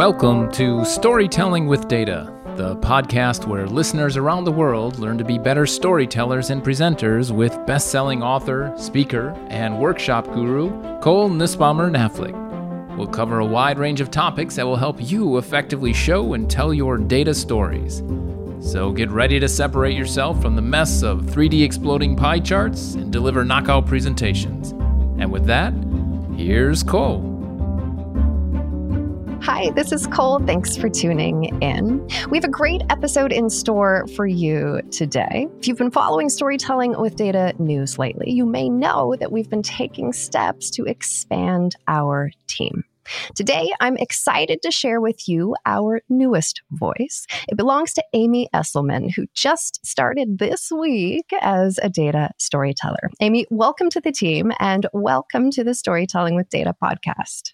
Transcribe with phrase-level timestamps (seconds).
[0.00, 5.36] Welcome to Storytelling with Data, the podcast where listeners around the world learn to be
[5.36, 12.96] better storytellers and presenters with best selling author, speaker, and workshop guru Cole Nussbaumer Knaflic.
[12.96, 16.72] We'll cover a wide range of topics that will help you effectively show and tell
[16.72, 18.02] your data stories.
[18.60, 23.12] So get ready to separate yourself from the mess of 3D exploding pie charts and
[23.12, 24.70] deliver knockout presentations.
[25.20, 25.74] And with that,
[26.38, 27.29] here's Cole.
[29.42, 30.38] Hi, this is Cole.
[30.40, 32.06] Thanks for tuning in.
[32.28, 35.48] We have a great episode in store for you today.
[35.58, 39.62] If you've been following Storytelling with Data news lately, you may know that we've been
[39.62, 42.84] taking steps to expand our team.
[43.34, 47.26] Today, I'm excited to share with you our newest voice.
[47.48, 53.10] It belongs to Amy Esselman, who just started this week as a data storyteller.
[53.20, 57.52] Amy, welcome to the team and welcome to the Storytelling with Data podcast.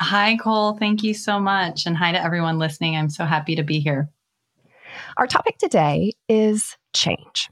[0.00, 0.74] Hi, Cole.
[0.74, 1.86] Thank you so much.
[1.86, 2.96] And hi to everyone listening.
[2.96, 4.10] I'm so happy to be here.
[5.16, 7.50] Our topic today is change.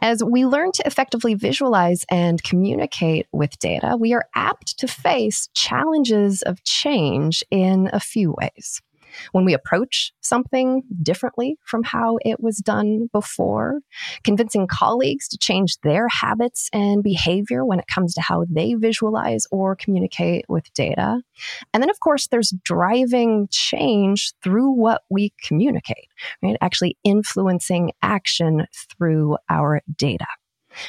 [0.00, 5.48] As we learn to effectively visualize and communicate with data, we are apt to face
[5.54, 8.80] challenges of change in a few ways
[9.32, 13.80] when we approach something differently from how it was done before,
[14.22, 19.46] convincing colleagues to change their habits and behavior when it comes to how they visualize
[19.50, 21.20] or communicate with data.
[21.72, 26.08] And then, of course, there's driving change through what we communicate,
[26.42, 26.56] right?
[26.60, 30.26] Actually influencing action through our data.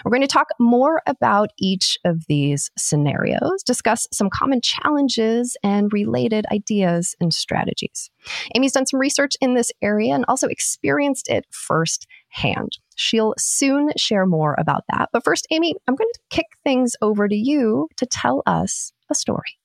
[0.04, 5.92] We're going to talk more about each of these scenarios, discuss some common challenges and
[5.92, 8.10] related ideas and strategies.
[8.56, 12.78] Amy's done some research in this area and also experienced it firsthand.
[12.96, 15.10] She'll soon share more about that.
[15.12, 19.16] But first, Amy, I'm going to kick things over to you to tell us a
[19.16, 19.58] story.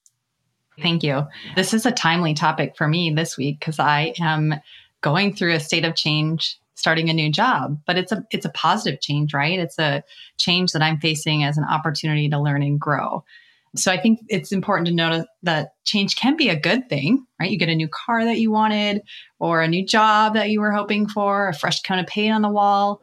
[0.80, 1.26] Thank you.
[1.56, 4.54] This is a timely topic for me this week because I am
[5.02, 8.50] going through a state of change starting a new job but it's a it's a
[8.50, 9.59] positive change right?
[9.59, 10.03] It's a
[10.38, 13.25] change that i'm facing as an opportunity to learn and grow.
[13.77, 17.50] So i think it's important to note that change can be a good thing right?
[17.50, 19.03] You get a new car that you wanted
[19.38, 22.43] or a new job that you were hoping for a fresh coat of paint on
[22.43, 23.03] the wall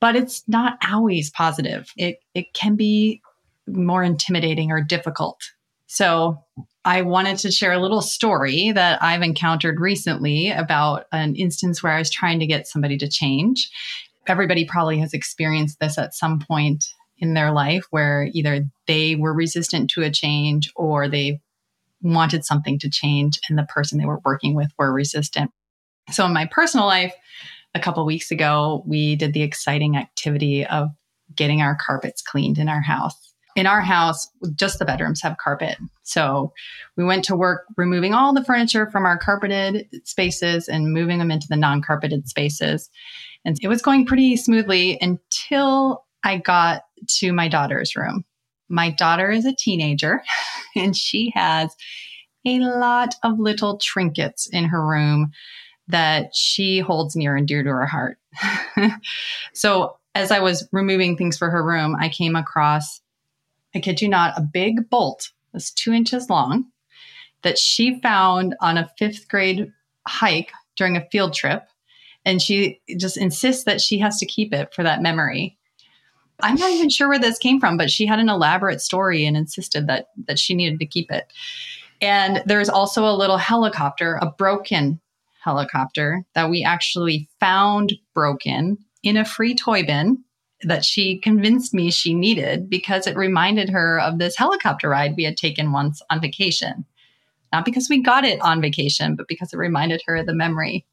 [0.00, 1.92] but it's not always positive.
[1.96, 3.20] It it can be
[3.66, 5.40] more intimidating or difficult.
[5.86, 6.42] So
[6.88, 11.92] I wanted to share a little story that I've encountered recently about an instance where
[11.92, 13.70] I was trying to get somebody to change.
[14.26, 16.86] Everybody probably has experienced this at some point
[17.18, 21.42] in their life where either they were resistant to a change or they
[22.00, 25.50] wanted something to change and the person they were working with were resistant.
[26.10, 27.14] So in my personal life,
[27.74, 30.88] a couple weeks ago, we did the exciting activity of
[31.36, 33.27] getting our carpets cleaned in our house
[33.58, 35.76] in our house, just the bedrooms have carpet.
[36.04, 36.52] So
[36.96, 41.32] we went to work removing all the furniture from our carpeted spaces and moving them
[41.32, 42.88] into the non carpeted spaces.
[43.44, 46.82] And it was going pretty smoothly until I got
[47.18, 48.24] to my daughter's room.
[48.68, 50.22] My daughter is a teenager
[50.76, 51.74] and she has
[52.46, 55.32] a lot of little trinkets in her room
[55.88, 58.18] that she holds near and dear to her heart.
[59.52, 63.00] so as I was removing things for her room, I came across
[63.78, 66.66] I kid you not, a big bolt that's two inches long
[67.42, 69.72] that she found on a fifth grade
[70.04, 71.68] hike during a field trip.
[72.24, 75.56] And she just insists that she has to keep it for that memory.
[76.40, 79.36] I'm not even sure where this came from, but she had an elaborate story and
[79.36, 81.32] insisted that that she needed to keep it.
[82.00, 85.00] And there's also a little helicopter, a broken
[85.40, 90.24] helicopter that we actually found broken in a free toy bin
[90.62, 95.24] that she convinced me she needed because it reminded her of this helicopter ride we
[95.24, 96.84] had taken once on vacation.
[97.52, 100.84] Not because we got it on vacation, but because it reminded her of the memory.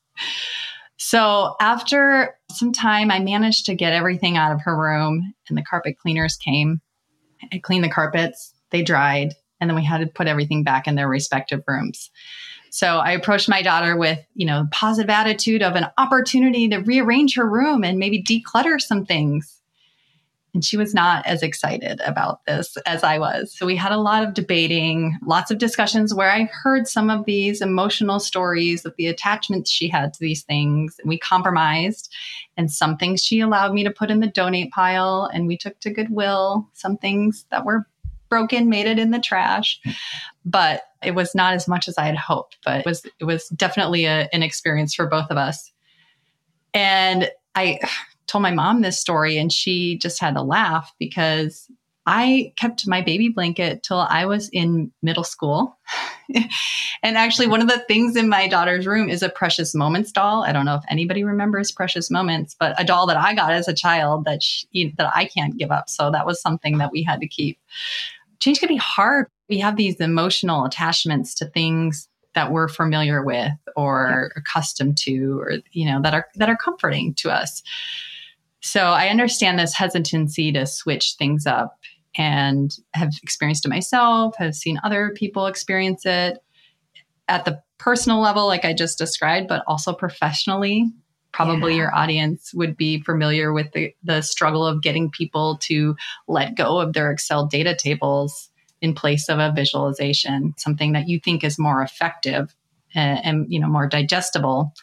[0.98, 5.64] So after some time, I managed to get everything out of her room, and the
[5.64, 6.80] carpet cleaners came.
[7.52, 10.96] I cleaned the carpets, they dried, and then we had to put everything back in
[10.96, 12.10] their respective rooms.
[12.70, 17.36] So I approached my daughter with, you know, positive attitude of an opportunity to rearrange
[17.36, 19.55] her room and maybe declutter some things.
[20.56, 23.54] And she was not as excited about this as I was.
[23.56, 27.26] So we had a lot of debating, lots of discussions where I heard some of
[27.26, 30.98] these emotional stories of the attachments she had to these things.
[30.98, 32.12] And we compromised,
[32.56, 35.78] and some things she allowed me to put in the donate pile, and we took
[35.82, 36.70] to Goodwill.
[36.72, 37.86] Some things that were
[38.30, 39.80] broken made it in the trash
[40.44, 43.48] but it was not as much as i had hoped but it was it was
[43.50, 45.72] definitely a, an experience for both of us
[46.74, 47.80] and i
[48.28, 51.70] told my mom this story and she just had to laugh because
[52.08, 55.78] I kept my baby blanket till I was in middle school.
[57.04, 60.44] and actually, one of the things in my daughter's room is a Precious Moments doll.
[60.44, 63.68] I don't know if anybody remembers Precious Moments, but a doll that I got as
[63.68, 65.90] a child that she, that I can't give up.
[65.90, 67.58] So that was something that we had to keep.
[68.40, 69.26] Change can be hard.
[69.50, 75.54] We have these emotional attachments to things that we're familiar with or accustomed to, or
[75.72, 77.64] you know that are that are comforting to us.
[78.66, 81.78] So I understand this hesitancy to switch things up
[82.18, 86.40] and have experienced it myself, have seen other people experience it
[87.28, 90.88] at the personal level, like I just described, but also professionally.
[91.32, 91.78] Probably yeah.
[91.78, 95.96] your audience would be familiar with the, the struggle of getting people to
[96.28, 98.50] let go of their Excel data tables
[98.82, 102.56] in place of a visualization, something that you think is more effective
[102.96, 104.74] and, and you know more digestible,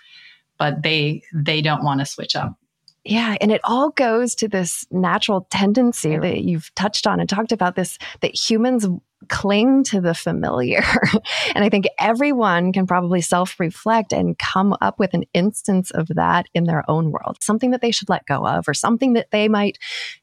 [0.56, 2.54] but they they don't want to switch up.
[3.04, 7.50] Yeah, and it all goes to this natural tendency that you've touched on and talked
[7.50, 8.86] about this that humans
[9.28, 10.82] cling to the familiar.
[11.54, 16.08] and I think everyone can probably self reflect and come up with an instance of
[16.08, 19.30] that in their own world, something that they should let go of or something that
[19.30, 19.78] they might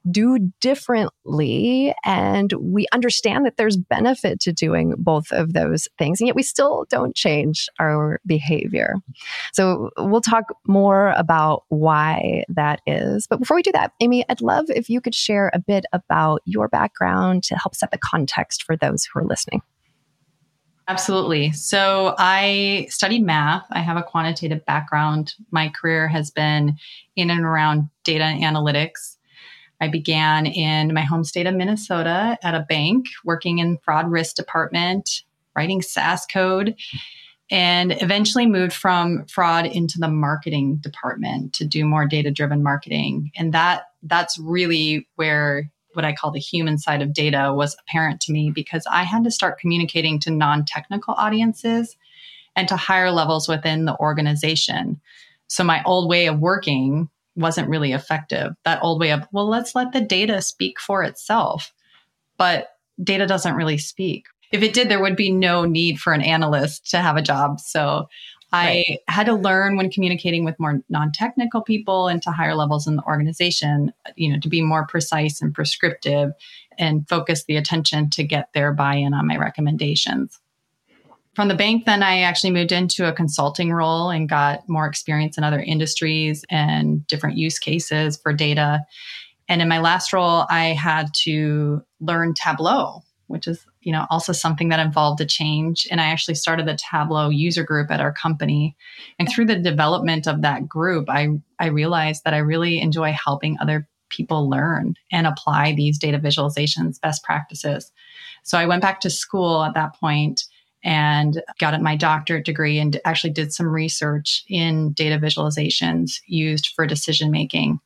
[0.10, 1.94] do differently.
[2.06, 6.20] And we understand that there's benefit to doing both of those things.
[6.20, 8.96] And yet we still don't change our behavior.
[9.54, 13.28] So we'll talk more about why that is.
[13.28, 16.42] But before we do that, Amy, I'd love if you could share a bit about
[16.46, 19.62] your background to help set the context for those those who are listening?
[20.88, 21.52] Absolutely.
[21.52, 23.66] So I studied math.
[23.70, 25.36] I have a quantitative background.
[25.52, 26.78] My career has been
[27.16, 29.18] in and around data analytics.
[29.80, 34.36] I began in my home state of Minnesota at a bank, working in fraud risk
[34.36, 35.22] department,
[35.56, 36.76] writing SAS code,
[37.52, 43.32] and eventually moved from fraud into the marketing department to do more data driven marketing.
[43.36, 48.22] And that that's really where what I call the human side of data was apparent
[48.22, 51.96] to me because I had to start communicating to non technical audiences
[52.56, 55.00] and to higher levels within the organization.
[55.48, 58.54] So my old way of working wasn't really effective.
[58.66, 61.74] That old way of, well, let's let the data speak for itself.
[62.38, 62.70] But
[63.04, 64.26] data doesn't really speak.
[64.52, 67.60] If it did, there would be no need for an analyst to have a job.
[67.60, 68.08] So
[68.52, 72.96] I had to learn when communicating with more non-technical people and to higher levels in
[72.96, 76.32] the organization, you know, to be more precise and prescriptive
[76.78, 80.40] and focus the attention to get their buy-in on my recommendations.
[81.36, 85.38] From the bank, then I actually moved into a consulting role and got more experience
[85.38, 88.82] in other industries and different use cases for data.
[89.48, 94.34] And in my last role, I had to learn Tableau, which is you know also
[94.34, 95.88] something that involved a change.
[95.90, 98.76] And i actually started the tableau user group at our company.
[99.18, 101.30] And through the development of that group i
[101.60, 107.00] i realized that i really enjoy helping other people learn and apply these data visualizations
[107.02, 107.92] best practices.
[108.44, 110.44] So i went back to school at that point
[110.84, 116.88] and got my doctorate degree and actually did some research in data visualizations used for
[116.88, 117.80] decision making.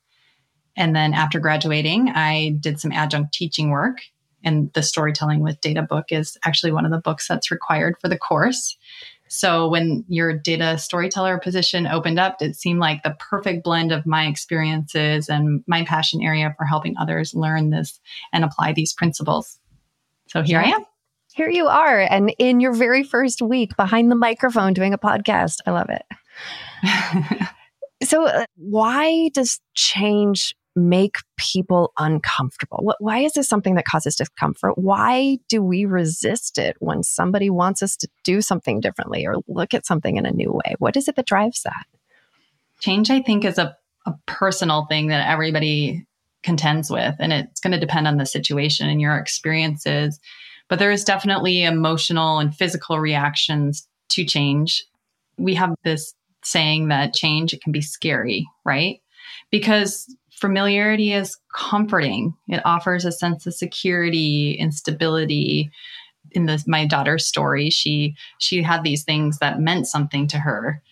[0.75, 3.99] And then after graduating i did some adjunct teaching work
[4.43, 8.07] and the storytelling with data book is actually one of the books that's required for
[8.07, 8.77] the course.
[9.27, 14.05] So when your data storyteller position opened up, it seemed like the perfect blend of
[14.05, 17.99] my experiences and my passion area for helping others learn this
[18.31, 19.57] and apply these principles.
[20.27, 20.85] So here I am.
[21.33, 22.01] Here you are.
[22.01, 25.57] And in your very first week behind the microphone doing a podcast.
[25.65, 27.47] I love it.
[28.03, 32.93] so, uh, why does change make people uncomfortable?
[32.99, 34.77] Why is this something that causes discomfort?
[34.77, 39.73] Why do we resist it when somebody wants us to do something differently or look
[39.73, 40.75] at something in a new way?
[40.79, 41.85] What is it that drives that?
[42.79, 43.75] Change, I think, is a,
[44.05, 46.05] a personal thing that everybody
[46.41, 50.19] contends with, and it's going to depend on the situation and your experiences.
[50.69, 54.83] But there is definitely emotional and physical reactions to change.
[55.37, 56.13] We have this
[56.43, 58.99] saying that change it can be scary, right?
[59.51, 62.35] Because familiarity is comforting.
[62.49, 65.71] It offers a sense of security and stability.
[66.31, 70.83] In this, my daughter's story, she she had these things that meant something to her.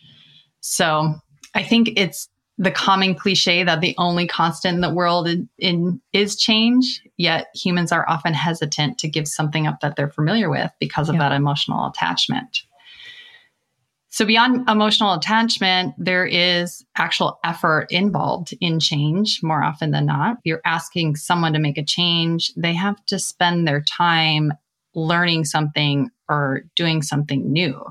[0.62, 1.16] So
[1.54, 6.02] I think it's the common cliche that the only constant in the world in, in,
[6.14, 7.02] is change.
[7.18, 11.16] Yet humans are often hesitant to give something up that they're familiar with because of
[11.16, 11.28] yeah.
[11.28, 12.60] that emotional attachment.
[14.12, 20.38] So, beyond emotional attachment, there is actual effort involved in change more often than not.
[20.44, 24.52] You're asking someone to make a change, they have to spend their time
[24.94, 27.82] learning something or doing something new.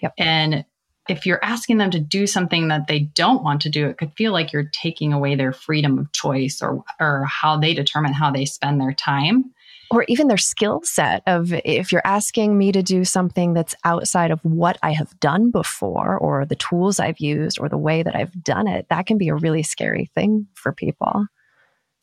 [0.00, 0.14] Yep.
[0.16, 0.64] And
[1.06, 4.12] if you're asking them to do something that they don't want to do, it could
[4.16, 8.30] feel like you're taking away their freedom of choice or, or how they determine how
[8.30, 9.52] they spend their time.
[9.90, 14.30] Or even their skill set of if you're asking me to do something that's outside
[14.30, 18.14] of what I have done before or the tools I've used or the way that
[18.14, 21.26] I've done it, that can be a really scary thing for people.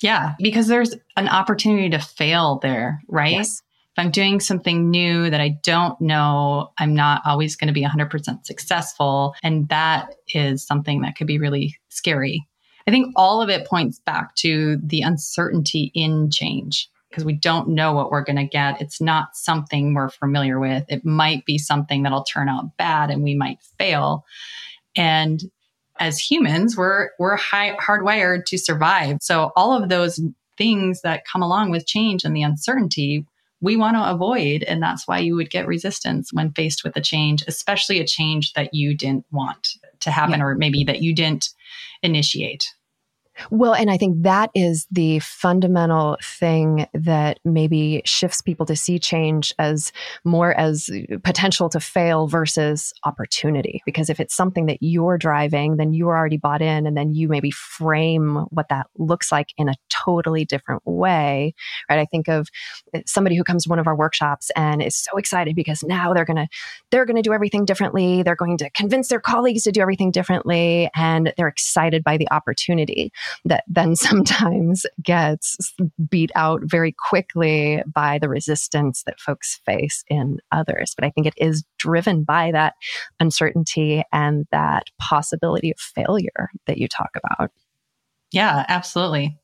[0.01, 3.31] Yeah, because there's an opportunity to fail there, right?
[3.31, 3.61] Yes.
[3.97, 7.85] If I'm doing something new that I don't know, I'm not always going to be
[7.85, 9.35] 100% successful.
[9.41, 12.45] And that is something that could be really scary.
[12.87, 17.69] I think all of it points back to the uncertainty in change because we don't
[17.69, 18.81] know what we're going to get.
[18.81, 20.83] It's not something we're familiar with.
[20.89, 24.25] It might be something that'll turn out bad and we might fail.
[24.95, 25.41] And
[25.99, 29.17] as humans, we're we're high, hardwired to survive.
[29.21, 30.19] So all of those
[30.57, 33.25] things that come along with change and the uncertainty,
[33.61, 34.63] we want to avoid.
[34.63, 38.53] And that's why you would get resistance when faced with a change, especially a change
[38.53, 39.69] that you didn't want
[40.01, 40.45] to happen yeah.
[40.45, 41.49] or maybe that you didn't
[42.03, 42.65] initiate.
[43.51, 48.99] Well, and I think that is the fundamental thing that maybe shifts people to see
[48.99, 49.91] change as
[50.23, 50.89] more as
[51.23, 53.81] potential to fail versus opportunity.
[53.85, 57.27] Because if it's something that you're driving, then you're already bought in, and then you
[57.27, 61.53] maybe frame what that looks like in a totally different way.
[61.89, 61.99] Right.
[61.99, 62.47] I think of
[62.93, 66.13] eh, somebody who comes to one of our workshops and is so excited because now
[66.13, 66.47] they're gonna
[66.91, 68.23] they're gonna do everything differently.
[68.23, 72.29] They're going to convince their colleagues to do everything differently, and they're excited by the
[72.31, 73.11] opportunity
[73.45, 75.57] that then sometimes gets
[76.09, 80.93] beat out very quickly by the resistance that folks face in others.
[80.95, 82.75] But I think it is driven by that
[83.19, 87.51] uncertainty and that possibility of failure that you talk about.
[88.31, 89.37] Yeah, absolutely.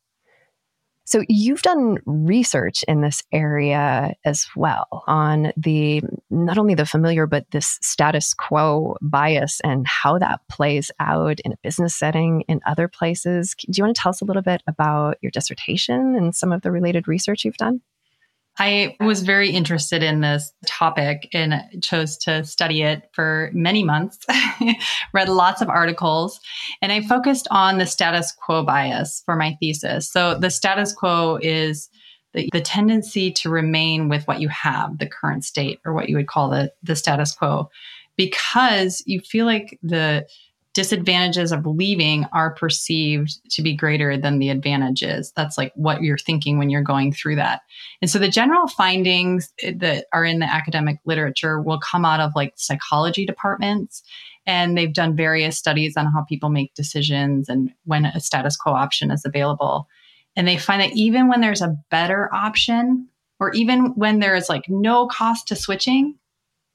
[1.12, 7.28] So you've done research in this area as well on the not only the familiar
[7.28, 12.62] but this status quo bias and how that plays out in a business setting in
[12.66, 13.56] other places.
[13.60, 16.62] Do you want to tell us a little bit about your dissertation and some of
[16.62, 17.82] the related research you've done?
[18.64, 24.20] I was very interested in this topic and chose to study it for many months,
[25.16, 26.40] read lots of articles,
[26.80, 30.12] and I focused on the status quo bias for my thesis.
[30.12, 31.90] So, the status quo is
[32.36, 36.16] the, the tendency to remain with what you have, the current state, or what you
[36.16, 37.68] would call the, the status quo,
[38.16, 40.28] because you feel like the
[40.74, 45.34] disadvantages of leaving are perceived to be greater than the advantages.
[45.36, 47.62] That's like what you're thinking when you're going through that.
[48.02, 52.22] And so the general findings eh, that are in the academic literature will come out
[52.22, 54.02] of like psychology departments.
[54.46, 58.74] And they've done various studies on how people make decisions and when a status quo
[58.74, 59.88] option is available.
[60.36, 63.08] And they find that even when there's a better option,
[63.40, 66.16] or even when there is like no cost to switching,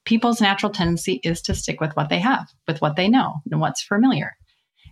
[0.07, 3.59] people's natural tendency is to stick with what they have, with what they know and
[3.59, 4.37] what's familiar.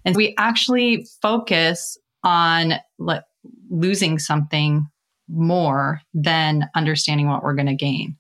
[0.04, 3.24] And we actually focus on le-
[3.70, 4.86] losing something
[5.30, 8.18] more than understanding what we're going to gain.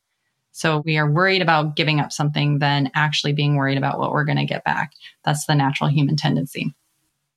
[0.53, 4.23] So we are worried about giving up something than actually being worried about what we're
[4.23, 4.93] going to get back.
[5.25, 6.73] That's the natural human tendency.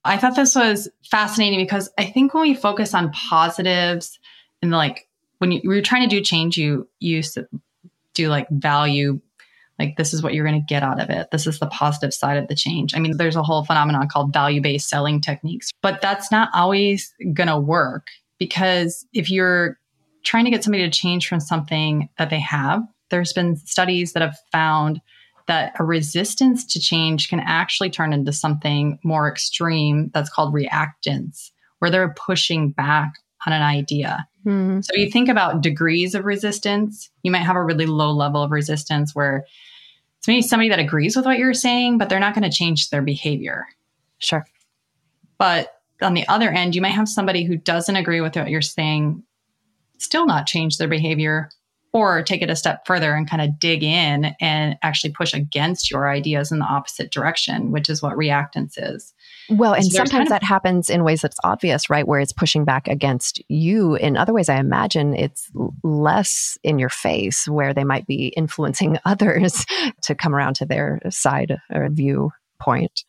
[0.04, 4.20] I thought this was fascinating because I think when we focus on positives
[4.62, 7.22] and like when you, are trying to do change, you you
[8.14, 9.20] do like value
[9.78, 12.12] like this is what you're going to get out of it this is the positive
[12.12, 15.70] side of the change i mean there's a whole phenomenon called value based selling techniques
[15.82, 18.08] but that's not always going to work
[18.38, 19.78] because if you're
[20.24, 24.22] trying to get somebody to change from something that they have there's been studies that
[24.22, 25.00] have found
[25.46, 31.50] that a resistance to change can actually turn into something more extreme that's called reactance
[31.78, 33.12] where they're pushing back
[33.46, 34.80] on an idea Hmm.
[34.80, 37.10] So you think about degrees of resistance.
[37.22, 39.44] You might have a really low level of resistance where
[40.28, 42.90] it's maybe somebody that agrees with what you're saying, but they're not going to change
[42.90, 43.66] their behavior.
[44.18, 44.44] Sure.
[45.38, 48.60] But on the other end, you might have somebody who doesn't agree with what you're
[48.60, 49.22] saying,
[49.96, 51.48] still not change their behavior,
[51.94, 55.90] or take it a step further and kind of dig in and actually push against
[55.90, 59.14] your ideas in the opposite direction, which is what reactance is.
[59.50, 62.06] Well, and sometimes kind of, that happens in ways that's obvious, right?
[62.06, 63.94] Where it's pushing back against you.
[63.94, 65.50] In other ways, I imagine it's
[65.82, 69.64] less in your face, where they might be influencing others
[70.02, 73.04] to come around to their side or viewpoint.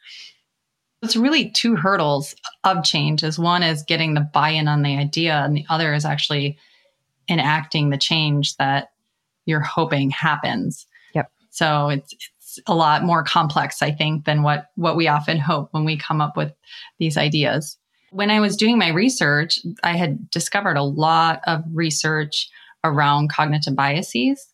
[1.02, 3.24] It's really two hurdles of change.
[3.24, 6.58] Is one is getting the buy-in on the idea, and the other is actually
[7.30, 8.92] enacting the change that
[9.46, 10.88] you're hoping happens.
[11.14, 11.32] Yep.
[11.50, 12.14] So it's
[12.68, 16.22] a lot more complex, I think, than what what we often hope when we come
[16.22, 16.54] up with
[17.00, 17.78] these ideas.
[18.12, 22.50] When I was doing my research, I had discovered a lot of research
[22.84, 24.48] around cognitive biases.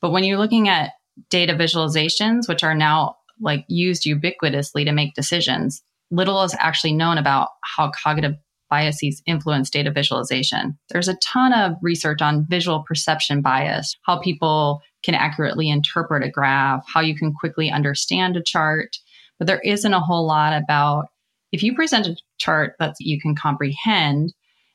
[0.00, 0.92] But when you're looking at
[1.28, 7.18] data visualizations, which are now like used ubiquitously to make decisions, little is actually known
[7.18, 8.34] about how cognitive
[8.68, 10.78] biases influence data visualization.
[10.90, 16.30] There's a ton of research on visual perception bias, how people can accurately interpret a
[16.30, 18.96] graph, how you can quickly understand a chart.
[19.38, 21.06] But there isn't a whole lot about
[21.52, 24.32] if you present a chart that you can comprehend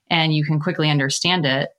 [0.09, 1.69] and you can quickly understand it,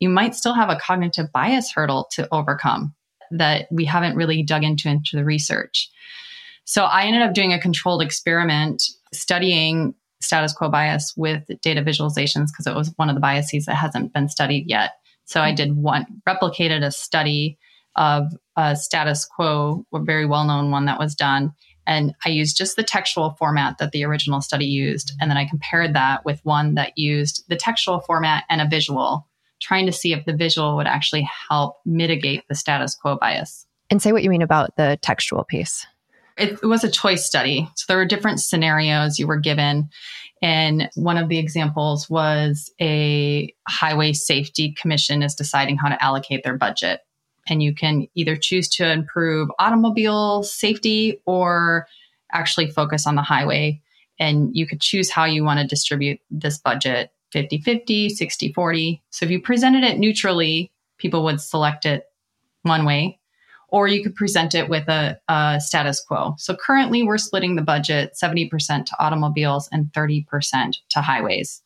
[0.00, 2.94] you might still have a cognitive bias hurdle to overcome
[3.30, 5.88] that we haven't really dug into into the research.
[6.64, 8.82] So I ended up doing a controlled experiment
[9.12, 13.74] studying status quo bias with data visualizations because it was one of the biases that
[13.74, 14.92] hasn't been studied yet.
[15.24, 15.56] So I mm-hmm.
[15.56, 17.58] did one replicated a study
[17.96, 21.52] of a status quo, a very well known one that was done.
[21.86, 25.12] And I used just the textual format that the original study used.
[25.20, 29.28] And then I compared that with one that used the textual format and a visual,
[29.60, 33.66] trying to see if the visual would actually help mitigate the status quo bias.
[33.90, 35.86] And say what you mean about the textual piece.
[36.38, 37.68] It was a choice study.
[37.74, 39.90] So there were different scenarios you were given.
[40.40, 46.42] And one of the examples was a highway safety commission is deciding how to allocate
[46.42, 47.00] their budget.
[47.48, 51.86] And you can either choose to improve automobile safety or
[52.32, 53.80] actually focus on the highway.
[54.18, 59.02] And you could choose how you want to distribute this budget 50 50, 60 40.
[59.10, 62.04] So if you presented it neutrally, people would select it
[62.62, 63.18] one way
[63.72, 66.34] or you could present it with a, a, status quo.
[66.38, 71.62] So currently, we're splitting the budget 70% to automobiles and 30% to highways.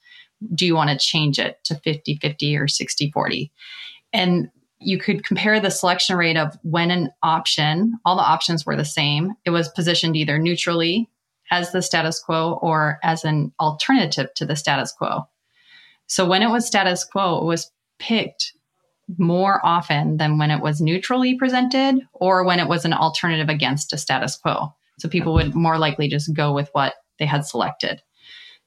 [0.54, 3.52] Do you want to change it to 50 50 or 60 40?
[4.12, 8.76] And you could compare the selection rate of when an option, all the options were
[8.76, 11.09] the same, it was positioned either neutrally
[11.50, 15.26] as the status quo or as an alternative to the status quo.
[16.06, 18.52] So when it was status quo, it was picked
[19.18, 23.92] more often than when it was neutrally presented or when it was an alternative against
[23.92, 24.75] a status quo.
[24.99, 28.02] So people would more likely just go with what they had selected.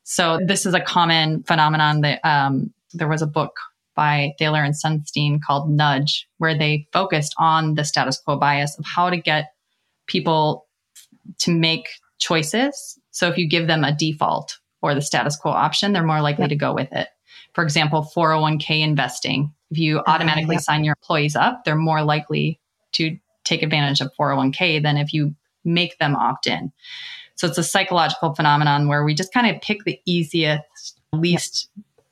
[0.04, 3.60] So this is a common phenomenon that um, there was a book
[4.00, 8.86] by Thaler and Sunstein called Nudge, where they focused on the status quo bias of
[8.86, 9.52] how to get
[10.08, 10.68] people
[11.40, 12.98] to make choices.
[13.12, 16.44] So if you give them a default or the status quo option, they're more likely
[16.44, 16.50] yep.
[16.52, 17.10] to go with it.
[17.52, 22.02] For example, 401k investing if you ah, automatically uh, sign your employees up, they're more
[22.02, 22.58] likely
[22.94, 26.72] to take advantage of 401k than if you make them opt in.
[27.36, 31.68] So it's a psychological phenomenon where we just kind of pick the easiest, least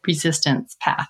[0.05, 1.07] resistance path.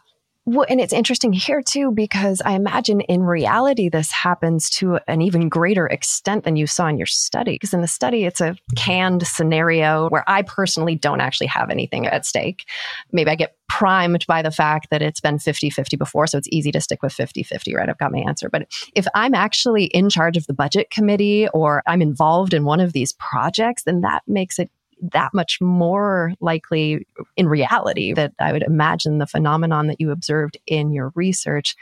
[0.49, 5.21] Well, and it's interesting here too, because I imagine in reality, this happens to an
[5.21, 7.55] even greater extent than you saw in your study.
[7.55, 12.07] Because in the study, it's a canned scenario where I personally don't actually have anything
[12.07, 12.63] at stake.
[13.11, 16.47] Maybe I get primed by the fact that it's been 50 50 before, so it's
[16.49, 17.89] easy to stick with 50 50, right?
[17.89, 18.49] I've got my answer.
[18.49, 22.79] But if I'm actually in charge of the budget committee or I'm involved in one
[22.79, 24.71] of these projects, then that makes it
[25.13, 27.05] that much more likely
[27.35, 31.75] in reality that I would imagine the phenomenon that you observed in your research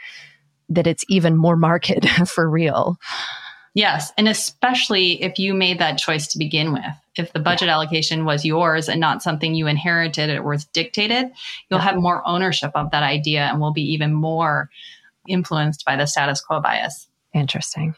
[0.68, 1.92] that it's even more marked
[2.28, 2.96] for real.
[3.74, 6.82] Yes, and especially if you made that choice to begin with.
[7.16, 7.74] If the budget yeah.
[7.74, 11.30] allocation was yours and not something you inherited or was dictated,
[11.68, 11.84] you'll yeah.
[11.84, 14.70] have more ownership of that idea and will be even more
[15.28, 17.06] influenced by the status quo bias.
[17.34, 17.94] Interesting.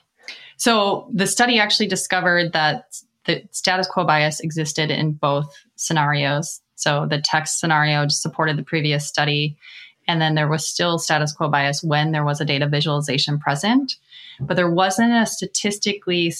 [0.56, 2.84] So the study actually discovered that
[3.28, 6.60] the status quo bias existed in both scenarios.
[6.74, 9.56] So the text scenario just supported the previous study.
[10.08, 13.96] And then there was still status quo bias when there was a data visualization present.
[14.40, 16.32] But there wasn't a statistically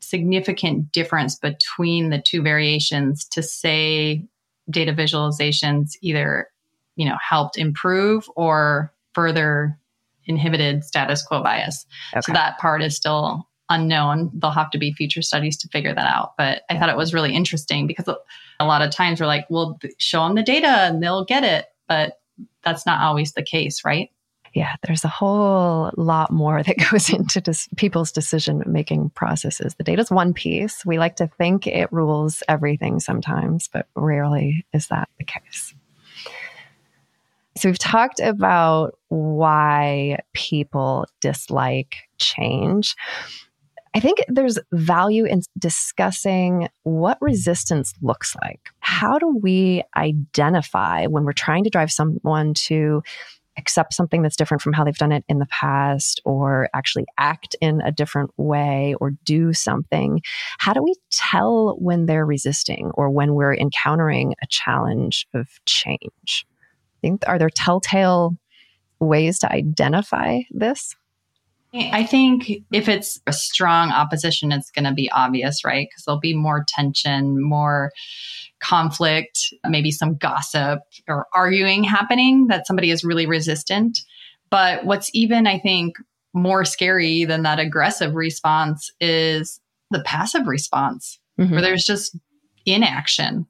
[0.00, 4.24] significant difference between the two variations to say
[4.68, 6.48] data visualizations either
[6.96, 9.78] you know helped improve or further
[10.26, 11.86] inhibited status quo bias.
[12.12, 12.20] Okay.
[12.22, 14.30] So that part is still unknown.
[14.34, 16.34] There'll have to be future studies to figure that out.
[16.36, 19.78] But I thought it was really interesting because a lot of times we're like, well,
[19.96, 21.66] show them the data and they'll get it.
[21.88, 22.20] But
[22.62, 24.10] that's not always the case, right?
[24.52, 29.74] Yeah, there's a whole lot more that goes into dis- people's decision making processes.
[29.76, 30.84] The data is one piece.
[30.84, 35.74] We like to think it rules everything sometimes, but rarely is that the case.
[37.56, 42.96] So, we've talked about why people dislike change.
[43.92, 48.60] I think there's value in discussing what resistance looks like.
[48.78, 53.02] How do we identify when we're trying to drive someone to
[53.58, 57.56] accept something that's different from how they've done it in the past or actually act
[57.60, 60.20] in a different way or do something?
[60.58, 66.46] How do we tell when they're resisting or when we're encountering a challenge of change?
[66.98, 68.36] I think are there telltale
[69.00, 70.94] ways to identify this?
[71.72, 75.86] I think if it's a strong opposition, it's going to be obvious, right?
[75.88, 77.92] Because there'll be more tension, more
[78.60, 84.00] conflict, maybe some gossip or arguing happening that somebody is really resistant.
[84.50, 85.94] But what's even, I think,
[86.32, 91.52] more scary than that aggressive response is the passive response, mm-hmm.
[91.52, 92.16] where there's just
[92.66, 93.46] inaction.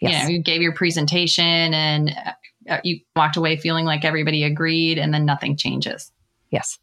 [0.00, 0.12] Yes.
[0.12, 2.14] You know, you gave your presentation and
[2.68, 6.10] uh, you walked away feeling like everybody agreed, and then nothing changes.
[6.54, 6.78] Yes.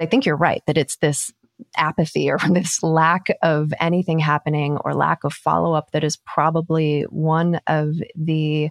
[0.00, 1.32] I think you're right that it's this
[1.76, 7.02] apathy or this lack of anything happening or lack of follow up that is probably
[7.10, 8.68] one of the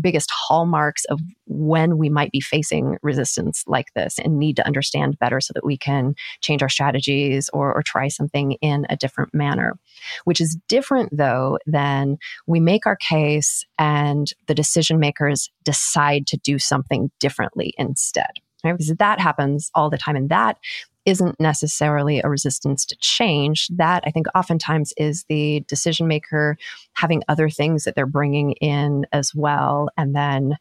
[0.00, 5.18] biggest hallmarks of when we might be facing resistance like this and need to understand
[5.18, 9.32] better so that we can change our strategies or, or try something in a different
[9.34, 9.78] manner.
[10.24, 16.36] Which is different, though, than we make our case and the decision makers decide to
[16.38, 18.72] do something differently instead right?
[18.72, 20.16] Because that happens all the time.
[20.16, 20.58] And that
[21.04, 23.68] isn't necessarily a resistance to change.
[23.68, 26.56] That I think oftentimes is the decision maker
[26.94, 29.88] having other things that they're bringing in as well.
[29.96, 30.56] And then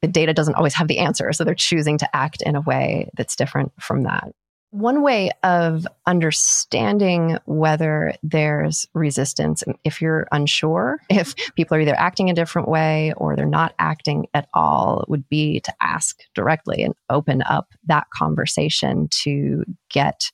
[0.00, 1.32] the data doesn't always have the answer.
[1.32, 4.32] So they're choosing to act in a way that's different from that.
[4.70, 12.30] One way of understanding whether there's resistance, if you're unsure, if people are either acting
[12.30, 16.94] a different way or they're not acting at all, would be to ask directly and
[17.08, 20.30] open up that conversation to get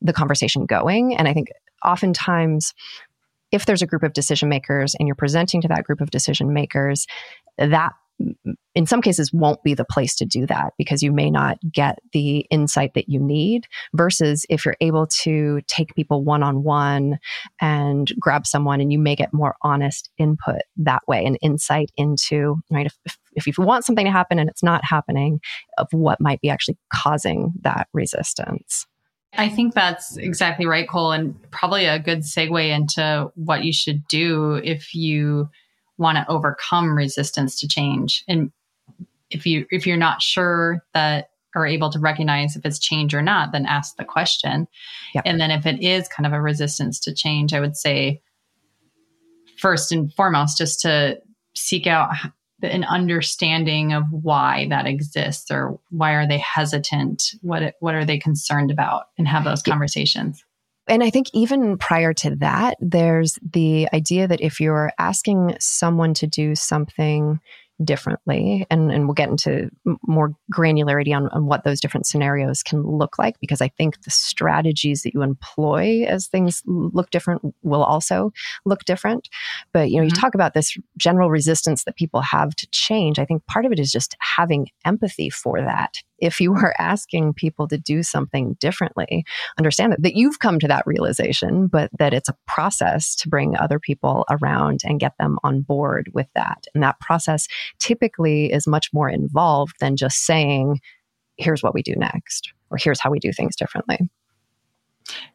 [0.00, 1.14] the conversation going.
[1.14, 1.48] And I think
[1.84, 2.72] oftentimes,
[3.52, 6.52] if there's a group of decision makers and you're presenting to that group of decision
[6.52, 7.06] makers,
[7.58, 7.92] that
[8.74, 11.98] in some cases won't be the place to do that because you may not get
[12.12, 17.18] the insight that you need versus if you're able to take people one on one
[17.60, 22.56] and grab someone and you may get more honest input that way and insight into
[22.70, 25.40] right if, if, you want something to happen and it's not happening
[25.78, 28.86] of what might be actually causing that resistance.
[29.38, 34.06] I think that's exactly right, Cole, and probably a good segue into what you should
[34.08, 35.50] do if you
[35.98, 38.24] want to overcome resistance to change.
[38.28, 38.52] And
[39.30, 43.22] if you if you're not sure that or able to recognize if it's change or
[43.22, 44.68] not then ask the question.
[45.14, 45.24] Yep.
[45.26, 48.20] and then if it is kind of a resistance to change i would say
[49.58, 51.18] first and foremost just to
[51.54, 52.10] seek out
[52.62, 57.34] an understanding of why that exists or why are they hesitant?
[57.42, 59.04] What what are they concerned about?
[59.18, 60.42] And have those conversations
[60.88, 66.14] and I think even prior to that, there's the idea that if you're asking someone
[66.14, 67.40] to do something
[67.84, 69.68] differently and, and we'll get into
[70.06, 74.10] more granularity on, on what those different scenarios can look like because i think the
[74.10, 78.32] strategies that you employ as things look different will also
[78.64, 79.28] look different.
[79.72, 80.14] But you know mm-hmm.
[80.14, 83.18] you talk about this general resistance that people have to change.
[83.18, 87.34] I think part of it is just having empathy for that if you are asking
[87.34, 89.24] people to do something differently,
[89.58, 93.56] understand that, that you've come to that realization, but that it's a process to bring
[93.56, 96.64] other people around and get them on board with that.
[96.74, 97.46] And that process
[97.78, 100.80] typically is much more involved than just saying,
[101.36, 103.98] here's what we do next, or here's how we do things differently.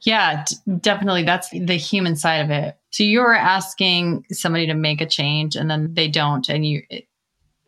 [0.01, 1.23] Yeah, d- definitely.
[1.23, 2.75] That's the human side of it.
[2.89, 6.81] So you're asking somebody to make a change and then they don't, and you,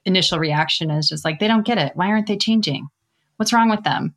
[0.05, 1.93] initial reaction is just like, they don't get it.
[1.95, 2.87] Why aren't they changing?
[3.37, 4.15] What's wrong with them?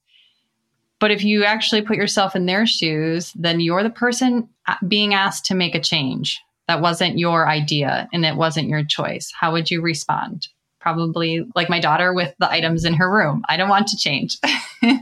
[0.99, 5.15] But if you actually put yourself in their shoes, then you're the person uh, being
[5.15, 6.41] asked to make a change.
[6.69, 9.33] That wasn't your idea and it wasn't your choice.
[9.39, 10.49] How would you respond?
[10.81, 13.45] Probably like my daughter with the items in her room.
[13.49, 14.39] I don't want to change.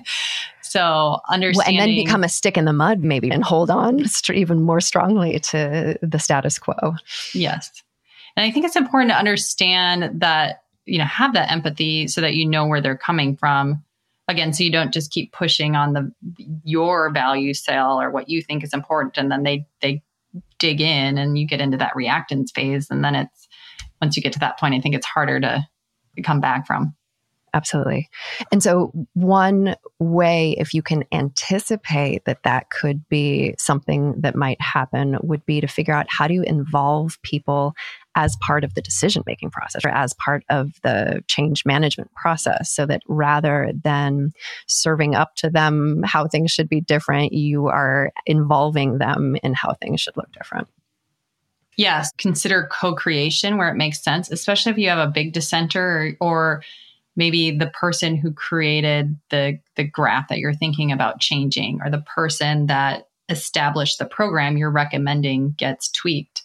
[0.63, 1.81] so understanding.
[1.81, 5.39] and then become a stick in the mud, maybe, and hold on even more strongly
[5.39, 6.95] to the status quo.
[7.33, 7.71] Yes.
[8.37, 12.35] And I think it's important to understand that, you know, have that empathy so that
[12.35, 13.85] you know where they're coming from
[14.29, 16.13] again so you don't just keep pushing on the
[16.65, 20.03] your value sale or what you think is important and then they they
[20.59, 23.49] dig in and you get into that reactance phase and then it's
[24.01, 25.65] once you get to that point i think it's harder to
[26.23, 26.95] come back from.
[27.53, 28.09] Absolutely.
[28.51, 34.61] And so one way if you can anticipate that that could be something that might
[34.61, 37.75] happen would be to figure out how do you involve people
[38.17, 42.71] as part of the decision making process or as part of the change management process
[42.71, 44.33] so that rather than
[44.67, 49.75] serving up to them how things should be different, you are involving them in how
[49.75, 50.69] things should look different.
[51.77, 56.15] Yes, consider co creation where it makes sense, especially if you have a big dissenter
[56.21, 56.63] or, or
[57.17, 62.05] maybe the person who created the, the graph that you're thinking about changing or the
[62.15, 66.44] person that established the program you're recommending gets tweaked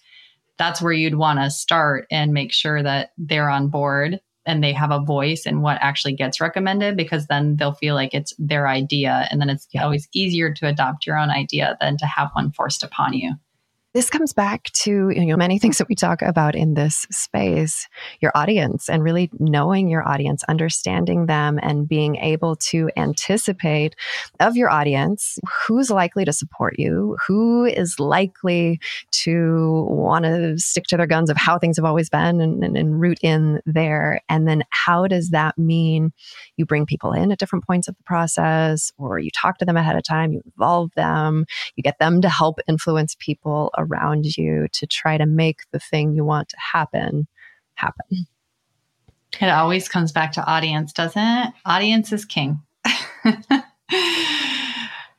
[0.60, 4.74] that's where you'd want to start and make sure that they're on board and they
[4.74, 8.68] have a voice in what actually gets recommended because then they'll feel like it's their
[8.68, 12.52] idea and then it's always easier to adopt your own idea than to have one
[12.52, 13.34] forced upon you
[13.94, 17.88] this comes back to you know many things that we talk about in this space
[18.22, 23.96] your audience and really knowing your audience understanding them and being able to anticipate
[24.40, 28.80] of your audience who's likely to support you who is likely
[29.12, 32.78] to want to stick to their guns of how things have always been and, and,
[32.78, 34.22] and root in there.
[34.30, 36.12] And then how does that mean
[36.58, 39.78] you bring people in at different points of the process or you talk to them
[39.78, 44.68] ahead of time you involve them you get them to help influence people around you
[44.74, 47.28] to try to make the thing you want to happen
[47.76, 48.28] happen.
[49.40, 51.54] It always comes back to audience, doesn't it?
[51.66, 52.60] Audience is king.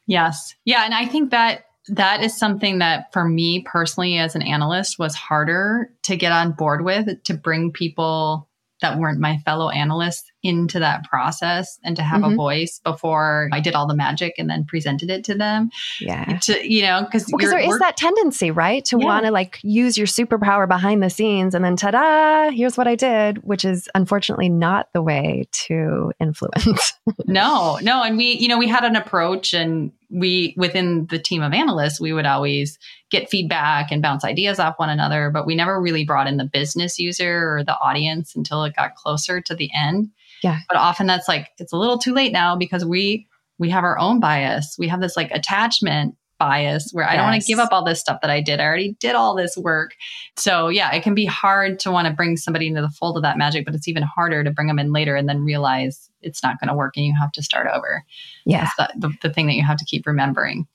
[0.07, 0.55] yes.
[0.64, 0.85] Yeah.
[0.85, 5.14] And I think that that is something that for me personally as an analyst was
[5.14, 8.49] harder to get on board with to bring people
[8.81, 12.33] that weren't my fellow analysts into that process and to have mm-hmm.
[12.33, 15.70] a voice before I did all the magic and then presented it to them.
[16.00, 16.38] Yeah.
[16.38, 18.85] To, you know, because well, there is that tendency, right?
[18.87, 19.05] To yeah.
[19.05, 22.88] want to like use your superpower behind the scenes and then ta da, here's what
[22.88, 26.94] I did, which is unfortunately not the way to influence.
[27.26, 28.03] no, no.
[28.03, 32.00] And we, you know, we had an approach and we within the team of analysts
[32.00, 32.79] we would always
[33.11, 36.44] get feedback and bounce ideas off one another but we never really brought in the
[36.44, 40.11] business user or the audience until it got closer to the end
[40.42, 43.26] yeah but often that's like it's a little too late now because we
[43.59, 47.12] we have our own bias we have this like attachment bias where yes.
[47.12, 48.59] I don't want to give up all this stuff that I did.
[48.59, 49.92] I already did all this work.
[50.37, 53.22] So, yeah, it can be hard to want to bring somebody into the fold of
[53.22, 56.42] that magic, but it's even harder to bring them in later and then realize it's
[56.42, 58.05] not going to work and you have to start over.
[58.44, 58.70] Yeah.
[58.79, 60.66] That's the, the, the thing that you have to keep remembering.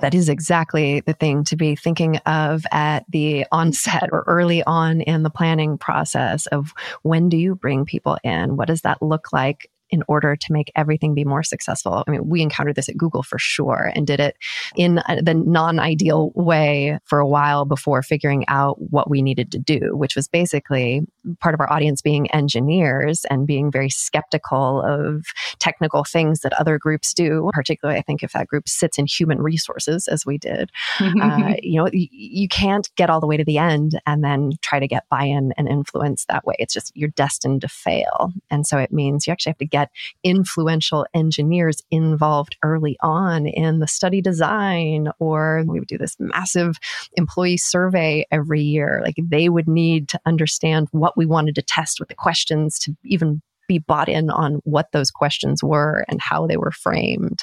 [0.00, 5.00] That is exactly the thing to be thinking of at the onset or early on
[5.00, 8.56] in the planning process of when do you bring people in?
[8.56, 9.70] What does that look like?
[9.90, 12.04] In order to make everything be more successful.
[12.06, 14.36] I mean, we encountered this at Google for sure and did it
[14.76, 19.58] in the non ideal way for a while before figuring out what we needed to
[19.58, 21.02] do, which was basically
[21.40, 25.26] part of our audience being engineers and being very skeptical of
[25.58, 29.40] technical things that other groups do, particularly, I think, if that group sits in human
[29.40, 30.70] resources, as we did.
[31.00, 34.52] uh, you know, you, you can't get all the way to the end and then
[34.62, 36.54] try to get buy in and influence that way.
[36.58, 38.32] It's just you're destined to fail.
[38.50, 39.90] And so it means you actually have to get get
[40.24, 46.76] influential engineers involved early on in the study design, or we would do this massive
[47.14, 49.00] employee survey every year.
[49.04, 52.96] Like they would need to understand what we wanted to test with the questions to
[53.04, 57.42] even be bought in on what those questions were and how they were framed.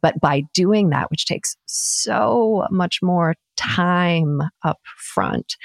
[0.00, 5.56] But by doing that, which takes so much more time up front,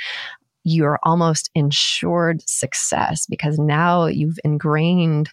[0.64, 5.30] you're almost ensured success because now you've ingrained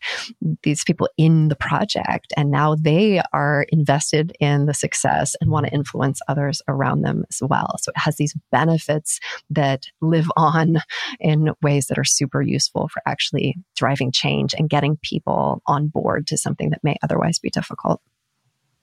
[0.63, 5.67] these people in the project and now they are invested in the success and want
[5.67, 7.77] to influence others around them as well.
[7.81, 9.19] So it has these benefits
[9.51, 10.77] that live on
[11.21, 16.27] in ways that are super useful for actually driving change and getting people on board
[16.29, 18.01] to something that may otherwise be difficult.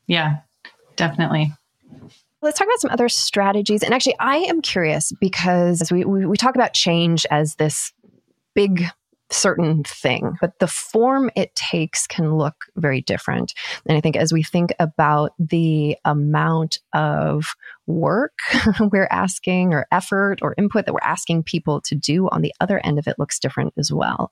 [0.07, 0.37] Yeah,
[0.95, 1.53] definitely.
[2.43, 3.83] Let's talk about some other strategies.
[3.83, 7.93] And actually, I am curious because we, we, we talk about change as this
[8.53, 8.83] big
[9.31, 13.53] certain thing, but the form it takes can look very different.
[13.85, 17.45] And I think as we think about the amount of
[17.87, 18.33] work
[18.91, 22.79] we're asking or effort or input that we're asking people to do on the other
[22.83, 24.31] end of it looks different as well.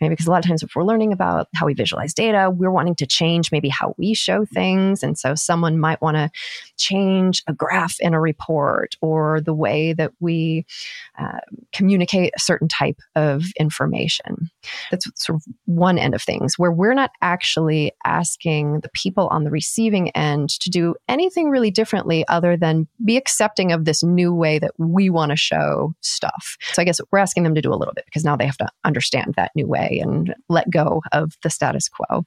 [0.00, 0.10] Right?
[0.10, 2.96] Because a lot of times if we're learning about how we visualize data, we're wanting
[2.96, 5.02] to change maybe how we show things.
[5.02, 6.30] And so someone might want to
[6.76, 10.66] change a graph in a report or the way that we
[11.18, 11.38] uh,
[11.72, 14.50] communicate a certain type of information.
[14.90, 19.44] That's sort of one end of things where we're not actually asking the people on
[19.44, 24.34] the receiving end to do anything really differently other than be accepting of this new
[24.34, 26.56] way that we want to show stuff.
[26.72, 28.58] So I guess we're asking them to do a little bit because now they have
[28.58, 32.22] to understand that new way and let go of the status quo.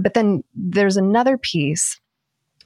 [0.00, 2.00] But then there's another piece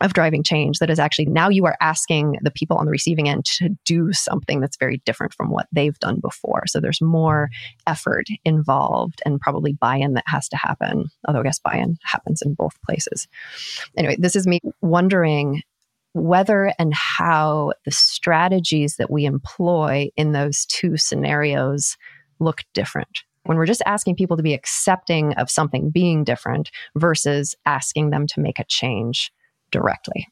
[0.00, 3.28] of driving change that is actually now you are asking the people on the receiving
[3.28, 6.62] end to do something that's very different from what they've done before.
[6.66, 7.50] So there's more
[7.86, 11.06] effort involved and probably buy in that has to happen.
[11.26, 13.28] Although I guess buy in happens in both places.
[13.96, 15.62] Anyway, this is me wondering
[16.12, 21.96] whether and how the strategies that we employ in those two scenarios
[22.40, 23.22] look different.
[23.44, 28.26] When we're just asking people to be accepting of something being different versus asking them
[28.28, 29.32] to make a change
[29.70, 30.28] directly.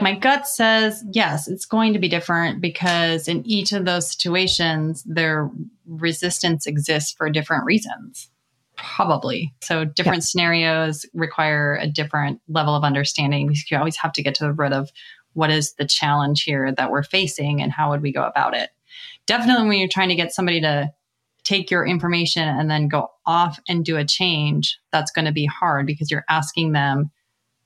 [0.00, 5.04] My gut says yes, it's going to be different because in each of those situations,
[5.04, 5.50] their
[5.86, 8.28] resistance exists for different reasons.
[8.76, 9.54] Probably.
[9.62, 10.26] So different yeah.
[10.26, 14.52] scenarios require a different level of understanding because you always have to get to the
[14.52, 14.90] root of
[15.34, 18.70] what is the challenge here that we're facing and how would we go about it.
[19.26, 20.92] Definitely when you're trying to get somebody to
[21.44, 25.46] take your information and then go off and do a change, that's going to be
[25.46, 27.10] hard because you're asking them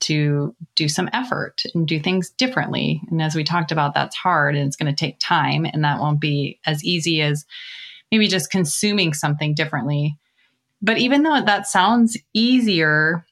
[0.01, 3.03] to do some effort and do things differently.
[3.11, 6.01] And as we talked about, that's hard and it's going to take time and that
[6.01, 7.45] won't be as easy as
[8.11, 10.17] maybe just consuming something differently.
[10.81, 13.25] But even though that sounds easier,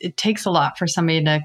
[0.00, 1.40] it takes a lot for somebody to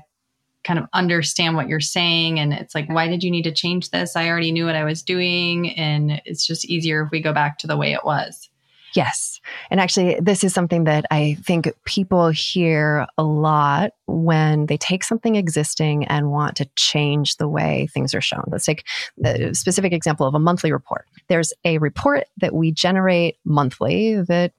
[0.64, 2.40] kind of understand what you're saying.
[2.40, 4.16] And it's like, why did you need to change this?
[4.16, 5.70] I already knew what I was doing.
[5.72, 8.50] And it's just easier if we go back to the way it was.
[8.96, 9.40] Yes.
[9.70, 15.04] And actually, this is something that I think people hear a lot when they take
[15.04, 18.46] something existing and want to change the way things are shown.
[18.48, 21.06] Let's take the specific example of a monthly report.
[21.28, 24.54] There's a report that we generate monthly that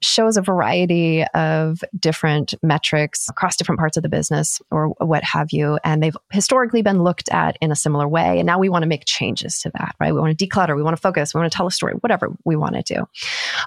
[0.00, 5.52] shows a variety of different metrics across different parts of the business or what have
[5.52, 5.78] you.
[5.84, 8.38] And they've historically been looked at in a similar way.
[8.38, 10.12] And now we want to make changes to that, right?
[10.12, 12.30] We want to declutter, we want to focus, we want to tell a story, whatever
[12.44, 13.04] we want to do.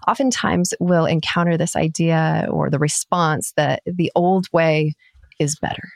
[0.07, 4.93] Oftentimes we'll encounter this idea or the response that the old way
[5.39, 5.89] is better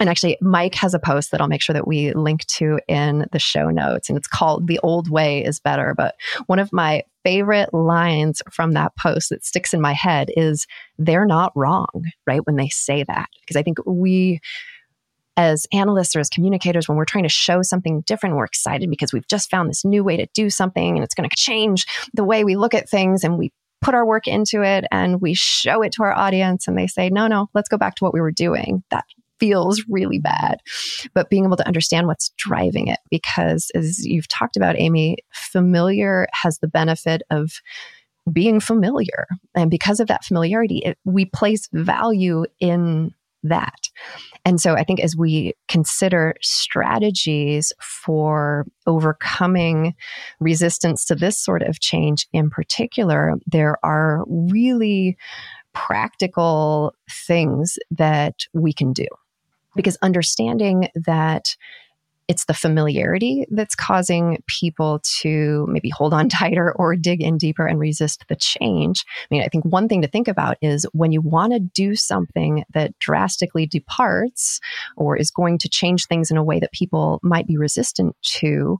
[0.00, 3.26] and actually, Mike has a post that I'll make sure that we link to in
[3.32, 4.08] the show notes.
[4.08, 5.94] And it's called The Old Way is Better.
[5.94, 6.14] But
[6.46, 10.66] one of my favorite lines from that post that sticks in my head is
[10.98, 12.44] they're not wrong, right?
[12.46, 13.28] When they say that.
[13.42, 14.40] Because I think we,
[15.36, 19.12] as analysts or as communicators, when we're trying to show something different, we're excited because
[19.12, 21.84] we've just found this new way to do something and it's going to change
[22.14, 25.34] the way we look at things and we put our work into it and we
[25.34, 28.14] show it to our audience and they say, no, no, let's go back to what
[28.14, 28.82] we were doing.
[28.90, 29.04] That
[29.40, 30.58] feels really bad,
[31.14, 33.00] but being able to understand what's driving it.
[33.10, 37.60] Because as you've talked about, Amy, familiar has the benefit of
[38.32, 39.26] being familiar.
[39.54, 43.88] And because of that familiarity, it, we place value in that.
[44.44, 49.94] And so I think as we consider strategies for overcoming
[50.40, 55.16] resistance to this sort of change in particular, there are really
[55.72, 56.94] practical
[57.26, 59.06] things that we can do
[59.74, 61.56] because understanding that
[62.30, 67.66] it's the familiarity that's causing people to maybe hold on tighter or dig in deeper
[67.66, 69.04] and resist the change.
[69.22, 71.96] I mean, I think one thing to think about is when you want to do
[71.96, 74.60] something that drastically departs
[74.96, 78.78] or is going to change things in a way that people might be resistant to,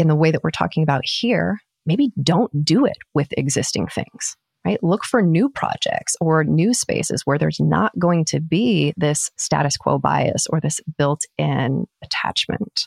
[0.00, 4.36] in the way that we're talking about here, maybe don't do it with existing things
[4.68, 4.82] right?
[4.84, 9.78] Look for new projects or new spaces where there's not going to be this status
[9.78, 12.86] quo bias or this built in attachment.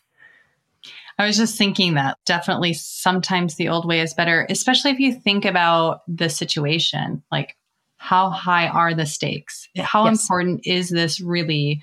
[1.17, 5.13] I was just thinking that definitely sometimes the old way is better, especially if you
[5.13, 7.23] think about the situation.
[7.31, 7.57] Like,
[7.97, 9.67] how high are the stakes?
[9.77, 10.21] How yes.
[10.21, 11.81] important is this really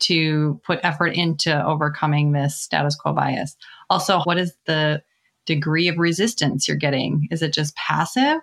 [0.00, 3.56] to put effort into overcoming this status quo bias?
[3.88, 5.02] Also, what is the
[5.46, 7.26] degree of resistance you're getting?
[7.30, 8.38] Is it just passive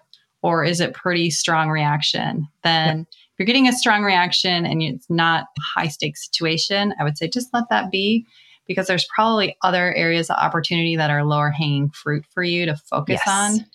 [0.46, 2.48] or is it pretty strong reaction?
[2.64, 7.04] Then if you're getting a strong reaction and it's not a high stakes situation, I
[7.04, 8.28] would say just let that be
[8.68, 12.76] because there's probably other areas of opportunity that are lower hanging fruit for you to
[12.76, 13.28] focus yes.
[13.28, 13.66] on.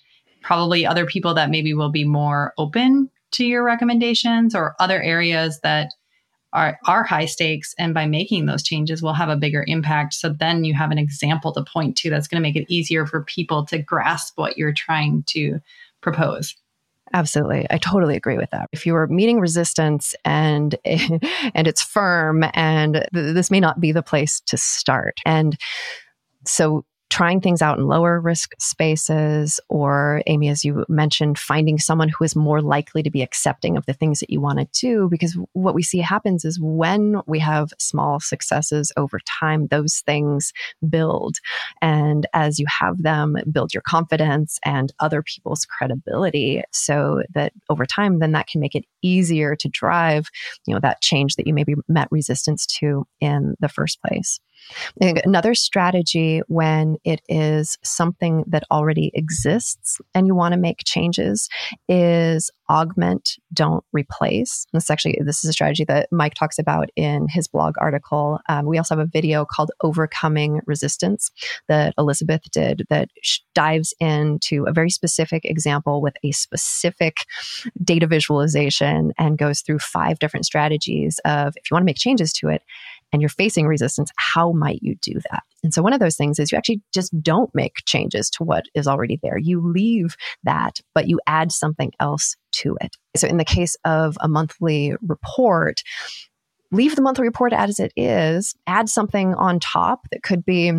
[0.43, 5.59] Probably other people that maybe will be more open to your recommendations or other areas
[5.65, 5.91] that
[6.53, 7.75] are, are high stakes.
[7.81, 10.15] And by making those changes, will have a bigger impact.
[10.15, 13.07] So then you have an example to point to that's going to make it easier
[13.07, 15.59] for people to grasp what you're trying to
[16.01, 16.57] propose.
[17.13, 17.67] Absolutely.
[17.71, 18.69] I totally agree with that.
[18.73, 23.93] If you are meeting resistance and and it's firm and th- this may not be
[23.93, 25.19] the place to start.
[25.27, 25.57] And
[26.47, 32.09] so trying things out in lower risk spaces, or Amy, as you mentioned, finding someone
[32.09, 35.09] who is more likely to be accepting of the things that you want to do.
[35.11, 40.53] Because what we see happens is when we have small successes over time, those things
[40.89, 41.37] build.
[41.83, 47.85] And as you have them, build your confidence and other people's credibility so that over
[47.85, 50.29] time, then that can make it easier to drive,
[50.67, 54.39] you know, that change that you maybe met resistance to in the first place.
[55.01, 60.59] I think another strategy when it is something that already exists and you want to
[60.59, 61.49] make changes
[61.89, 64.67] is augment, don't replace.
[64.73, 68.39] This actually this is a strategy that Mike talks about in his blog article.
[68.49, 71.31] Um, we also have a video called "Overcoming Resistance"
[71.69, 73.09] that Elizabeth did that
[73.55, 77.19] dives into a very specific example with a specific
[77.83, 82.33] data visualization and goes through five different strategies of if you want to make changes
[82.33, 82.63] to it
[83.13, 85.43] and you're facing resistance, how might you do that?
[85.63, 88.65] And so one of those things is you actually just don't make changes to what
[88.75, 89.39] is already there.
[89.39, 92.97] You leave that, but you add something else to it.
[93.17, 95.83] So in the case of a monthly report,
[96.73, 100.73] leave the monthly report as it is, add something on top that could be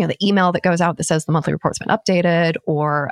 [0.00, 3.10] you know the email that goes out that says the monthly report's been updated or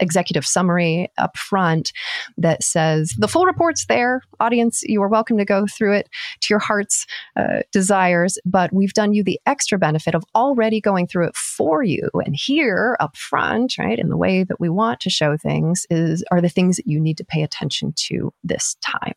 [0.00, 1.92] executive summary up front
[2.36, 4.22] that says the full report's there.
[4.40, 6.08] Audience you are welcome to go through it
[6.40, 7.06] to your heart's
[7.36, 11.84] uh, desires but we've done you the extra benefit of already going through it for
[11.84, 12.08] you.
[12.14, 16.24] And here up front right in the way that we want to show things is
[16.32, 19.14] are the things that you need to pay attention to this time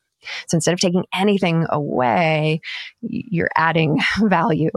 [0.47, 2.61] so instead of taking anything away,
[3.01, 4.71] you're adding value.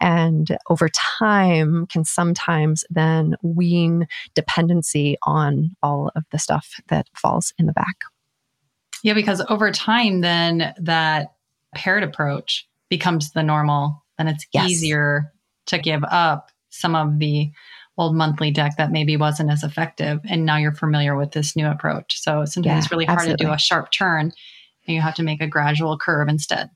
[0.00, 7.52] And over time, can sometimes then wean dependency on all of the stuff that falls
[7.58, 8.04] in the back.
[9.02, 11.34] Yeah, because over time, then that
[11.74, 14.02] paired approach becomes the normal.
[14.16, 14.70] Then it's yes.
[14.70, 15.32] easier
[15.66, 17.50] to give up some of the
[17.96, 20.20] old monthly deck that maybe wasn't as effective.
[20.28, 22.20] And now you're familiar with this new approach.
[22.20, 23.44] So sometimes yeah, it's really hard absolutely.
[23.44, 24.32] to do a sharp turn
[24.86, 26.70] you have to make a gradual curve instead.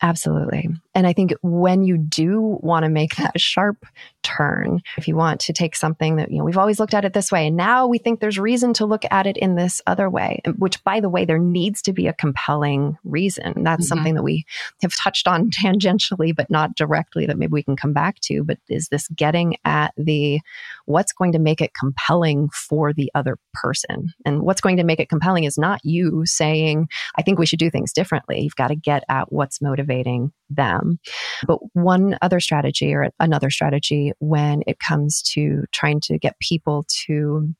[0.00, 0.68] Absolutely.
[0.94, 3.84] And I think when you do want to make that sharp
[4.22, 7.14] turn, if you want to take something that, you know, we've always looked at it
[7.14, 10.08] this way, and now we think there's reason to look at it in this other
[10.08, 13.64] way, which, by the way, there needs to be a compelling reason.
[13.64, 13.88] That's mm-hmm.
[13.88, 14.44] something that we
[14.82, 18.44] have touched on tangentially, but not directly, that maybe we can come back to.
[18.44, 20.40] But is this getting at the
[20.84, 24.12] what's going to make it compelling for the other person?
[24.24, 27.58] And what's going to make it compelling is not you saying, I think we should
[27.58, 28.40] do things differently.
[28.40, 30.98] You've got to get at what's motivating motivating them.
[31.46, 36.86] But one other strategy or another strategy when it comes to trying to get people
[37.06, 37.54] to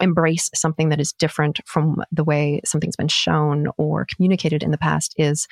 [0.00, 4.78] embrace something that is different from the way something's been shown or communicated in the
[4.78, 5.48] past is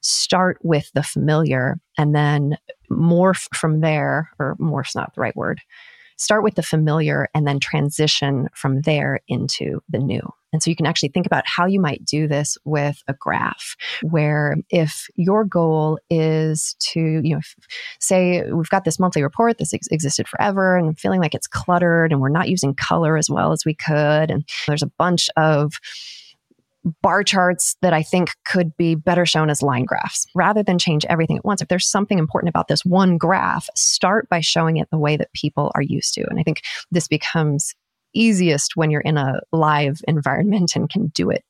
[0.00, 2.56] start with the familiar and then
[2.90, 5.60] morph from there, or morph's not the right word.
[6.20, 10.20] Start with the familiar and then transition from there into the new.
[10.52, 13.74] And so you can actually think about how you might do this with a graph,
[14.02, 17.40] where if your goal is to, you know,
[18.00, 21.46] say we've got this monthly report that's ex- existed forever and I'm feeling like it's
[21.46, 24.30] cluttered and we're not using color as well as we could.
[24.30, 25.80] And there's a bunch of
[27.02, 31.04] bar charts that I think could be better shown as line graphs rather than change
[31.06, 31.60] everything at once.
[31.60, 35.32] If there's something important about this one graph, start by showing it the way that
[35.34, 36.24] people are used to.
[36.28, 37.74] And I think this becomes
[38.14, 41.44] easiest when you're in a live environment and can do it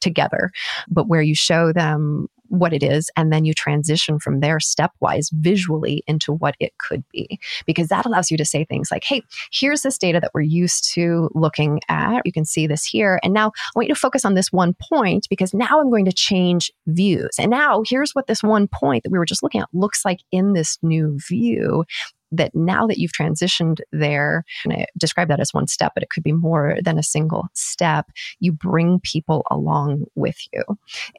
[0.00, 0.50] together,
[0.88, 5.32] but where you show them what it is and then you transition from there stepwise
[5.32, 7.40] visually into what it could be.
[7.64, 10.92] Because that allows you to say things like hey here's this data that we're used
[10.92, 12.20] to looking at.
[12.26, 13.18] You can see this here.
[13.22, 16.04] And now i want you to focus on this one point because now i'm going
[16.04, 17.30] to change views.
[17.38, 20.20] And now here's what this one point that we were just looking at looks like
[20.30, 21.84] in this new view
[22.32, 26.10] that now that you've transitioned there, and I describe that as one step, but it
[26.10, 28.10] could be more than a single step,
[28.40, 30.62] you bring people along with you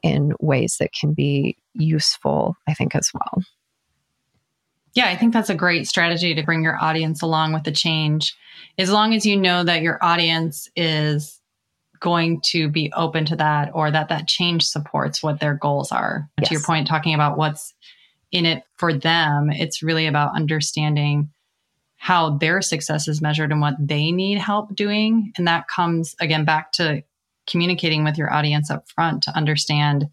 [0.02, 3.42] in ways that can be useful, I think, as well.
[4.94, 8.34] Yeah, I think that's a great strategy to bring your audience along with the change.
[8.78, 11.40] As long as you know that your audience is
[11.98, 16.28] going to be open to that or that that change supports what their goals are.
[16.38, 16.48] Yes.
[16.48, 17.72] To your point, talking about what's
[18.34, 21.30] in it for them, it's really about understanding
[21.96, 25.32] how their success is measured and what they need help doing.
[25.38, 27.02] And that comes again back to
[27.46, 30.08] communicating with your audience up front to understand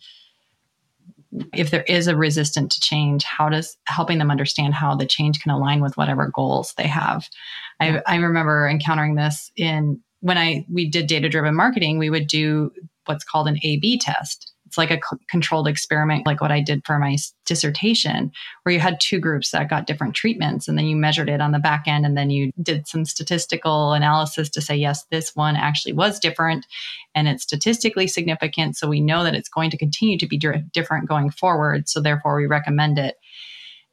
[1.54, 5.42] if there is a resistant to change, how does helping them understand how the change
[5.42, 7.28] can align with whatever goals they have.
[7.80, 12.28] I, I remember encountering this in when I we did data driven marketing, we would
[12.28, 12.72] do
[13.06, 14.54] what's called an A B test.
[14.72, 18.32] It's like a c- controlled experiment, like what I did for my dissertation,
[18.64, 21.52] where you had two groups that got different treatments and then you measured it on
[21.52, 25.58] the back end and then you did some statistical analysis to say, yes, this one
[25.58, 26.66] actually was different
[27.14, 28.78] and it's statistically significant.
[28.78, 31.90] So we know that it's going to continue to be di- different going forward.
[31.90, 33.18] So therefore, we recommend it.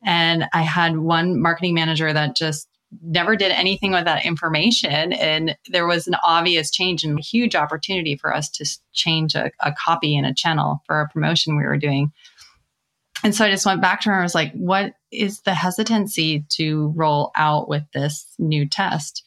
[0.04, 2.68] And I had one marketing manager that just
[3.02, 5.12] never did anything with that information.
[5.12, 9.50] And there was an obvious change and a huge opportunity for us to change a,
[9.60, 12.12] a copy in a channel for a promotion we were doing.
[13.24, 16.44] And so I just went back to her and was like, what is the hesitancy
[16.50, 19.24] to roll out with this new test?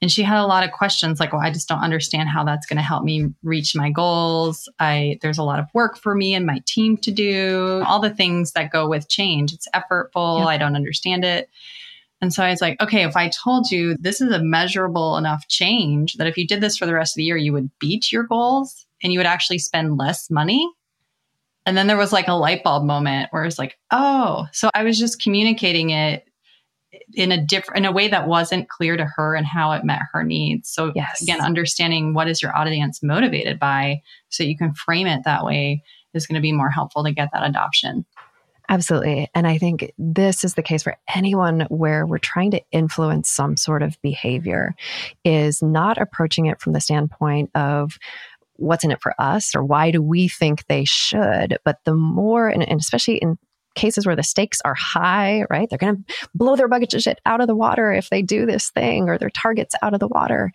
[0.00, 2.66] And she had a lot of questions like, well, I just don't understand how that's
[2.66, 4.68] going to help me reach my goals.
[4.78, 8.14] I there's a lot of work for me and my team to do, all the
[8.14, 9.52] things that go with change.
[9.52, 10.40] It's effortful.
[10.40, 10.46] Yeah.
[10.46, 11.48] I don't understand it.
[12.24, 15.46] And so I was like, okay, if I told you this is a measurable enough
[15.48, 18.10] change that if you did this for the rest of the year, you would beat
[18.10, 20.66] your goals and you would actually spend less money.
[21.66, 24.84] And then there was like a light bulb moment where it's like, oh, so I
[24.84, 26.24] was just communicating it
[27.12, 30.00] in a different in a way that wasn't clear to her and how it met
[30.12, 31.20] her needs so Yes.
[31.20, 35.82] again understanding what is your audience motivated by so you can frame it that way
[36.14, 38.06] is going to be more helpful to get that adoption
[38.68, 39.28] Absolutely.
[39.34, 43.56] And I think this is the case for anyone where we're trying to influence some
[43.56, 44.74] sort of behavior,
[45.24, 47.98] is not approaching it from the standpoint of
[48.56, 51.58] what's in it for us or why do we think they should.
[51.64, 53.36] But the more, and, and especially in
[53.74, 55.68] cases where the stakes are high, right?
[55.68, 58.46] They're going to blow their bucket of shit out of the water if they do
[58.46, 60.52] this thing or their targets out of the water.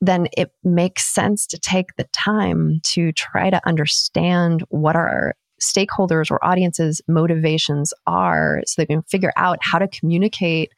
[0.00, 6.30] Then it makes sense to take the time to try to understand what our stakeholders
[6.30, 10.72] or audiences' motivations are so they can figure out how to communicate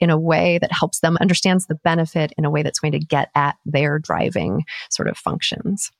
[0.00, 2.98] in a way that helps them understands the benefit in a way that's going to
[2.98, 5.90] get at their driving sort of functions.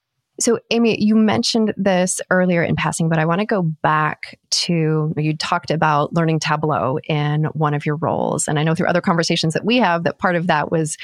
[0.41, 5.13] So, Amy, you mentioned this earlier in passing, but I want to go back to
[5.17, 8.49] you talked about learning Tableau in one of your roles.
[8.49, 10.97] And I know through other conversations that we have that part of that was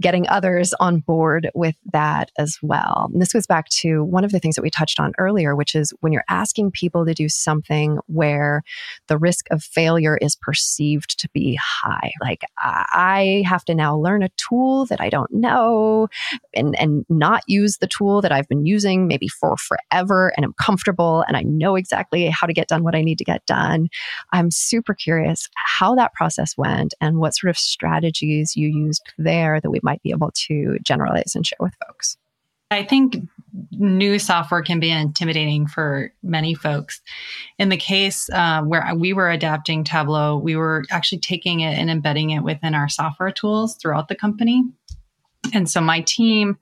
[0.00, 3.08] getting others on board with that as well.
[3.12, 5.74] And this goes back to one of the things that we touched on earlier, which
[5.74, 8.62] is when you're asking people to do something where
[9.06, 12.10] the risk of failure is perceived to be high.
[12.22, 16.08] Like, I have to now learn a tool that I don't know
[16.54, 20.54] and, and not use the tool that I've been using maybe for forever and I'm
[20.54, 23.88] comfortable and I know exactly how to get done what I need to get done.
[24.32, 29.60] I'm super curious how that process went and what sort of strategies you used there
[29.60, 32.16] that we might be able to generalize and share with folks.
[32.70, 33.16] I think
[33.72, 37.00] new software can be intimidating for many folks.
[37.58, 41.88] In the case uh, where we were adapting Tableau, we were actually taking it and
[41.88, 44.64] embedding it within our software tools throughout the company.
[45.54, 46.58] And so my team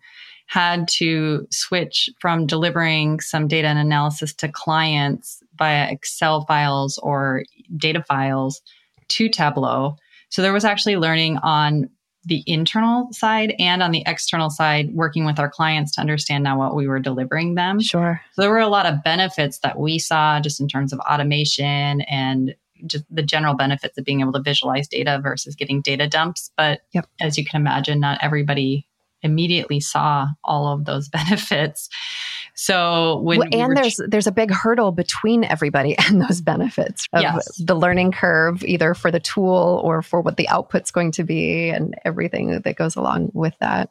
[0.47, 7.43] had to switch from delivering some data and analysis to clients via Excel files or
[7.77, 8.63] data files
[9.09, 9.97] to Tableau.
[10.29, 11.91] So there was actually learning on
[12.25, 16.59] the internal side and on the external side, working with our clients to understand now
[16.59, 17.81] what we were delivering them.
[17.81, 18.21] Sure.
[18.33, 22.01] So there were a lot of benefits that we saw just in terms of automation
[22.03, 26.51] and just the general benefits of being able to visualize data versus getting data dumps.
[26.57, 27.07] But yep.
[27.21, 28.87] as you can imagine, not everybody
[29.23, 31.89] immediately saw all of those benefits.
[32.55, 37.23] So when well, and there's there's a big hurdle between everybody and those benefits of
[37.23, 37.63] yes.
[37.63, 41.69] the learning curve, either for the tool or for what the output's going to be,
[41.69, 43.91] and everything that goes along with that.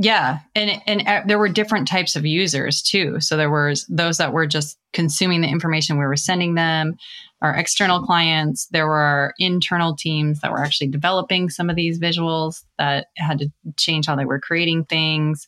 [0.00, 3.20] Yeah, and and uh, there were different types of users too.
[3.20, 6.96] So there was those that were just consuming the information we were sending them,
[7.40, 8.66] our external clients.
[8.66, 13.48] There were internal teams that were actually developing some of these visuals that had to
[13.76, 15.46] change how they were creating things.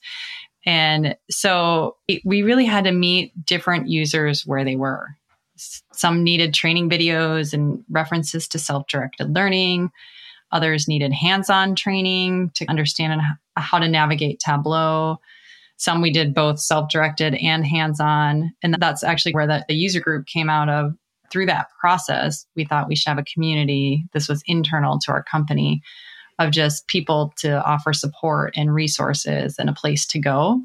[0.64, 5.08] And so it, we really had to meet different users where they were.
[5.92, 9.90] Some needed training videos and references to self directed learning.
[10.52, 13.20] Others needed hands on training to understand
[13.56, 15.20] how to navigate Tableau.
[15.76, 18.52] Some we did both self directed and hands on.
[18.62, 20.94] And that's actually where the, the user group came out of.
[21.30, 24.06] Through that process, we thought we should have a community.
[24.12, 25.82] This was internal to our company
[26.38, 30.60] of just people to offer support and resources and a place to go.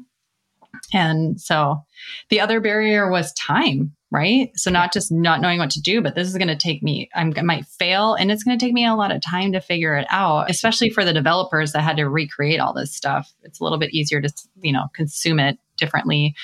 [0.92, 1.82] And so
[2.30, 4.50] the other barrier was time, right?
[4.54, 7.08] So not just not knowing what to do, but this is going to take me,
[7.14, 9.60] I'm, I might fail and it's going to take me a lot of time to
[9.60, 13.32] figure it out, especially for the developers that had to recreate all this stuff.
[13.42, 16.34] It's a little bit easier to, you know, consume it differently.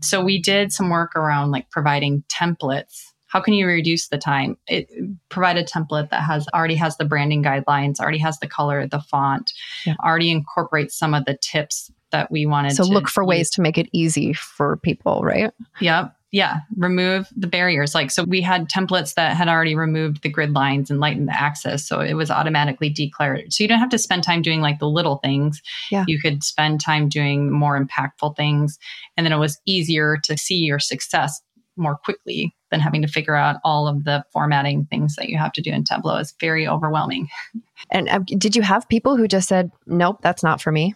[0.00, 4.56] So we did some work around like providing templates how can you reduce the time?
[4.68, 4.88] It
[5.28, 9.00] provide a template that has already has the branding guidelines already has the color the
[9.00, 9.52] font
[9.84, 9.94] yeah.
[10.04, 13.28] already incorporates some of the tips that we wanted to so look for use.
[13.28, 15.50] ways to make it easy for people right?
[15.80, 16.14] Yep.
[16.30, 16.58] Yeah.
[16.76, 17.92] Remove the barriers.
[17.92, 21.36] Like so we had templates that had already removed the grid lines and lightened the
[21.36, 23.52] axes so it was automatically decluttered.
[23.52, 25.60] So you don't have to spend time doing like the little things.
[25.90, 26.04] Yeah.
[26.06, 28.78] you could spend time doing more impactful things
[29.16, 31.42] and then it was easier to see your success
[31.76, 35.52] more quickly than having to figure out all of the formatting things that you have
[35.52, 37.28] to do in Tableau is very overwhelming.
[37.90, 40.94] And uh, did you have people who just said, nope, that's not for me?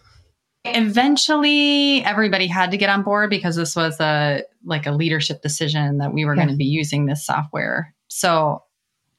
[0.65, 5.99] Eventually, everybody had to get on board because this was a like a leadership decision
[5.99, 6.45] that we were yeah.
[6.45, 7.93] going to be using this software.
[8.07, 8.63] So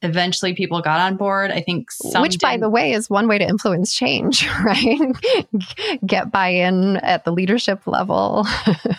[0.03, 1.51] eventually people got on board.
[1.51, 4.99] I think Which by the way is one way to influence change, right?
[6.07, 8.47] Get buy-in at the leadership level.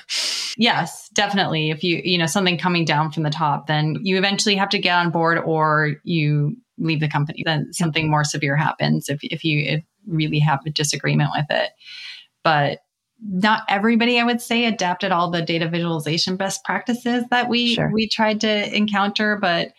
[0.58, 1.70] yes, definitely.
[1.70, 4.80] If you, you know, something coming down from the top, then you eventually have to
[4.80, 7.44] get on board or you leave the company.
[7.46, 11.72] Then something more severe happens if if you if really have a disagreement with it.
[12.44, 12.80] But
[13.24, 17.92] not everybody i would say adapted all the data visualization best practices that we sure.
[17.94, 19.70] we tried to encounter but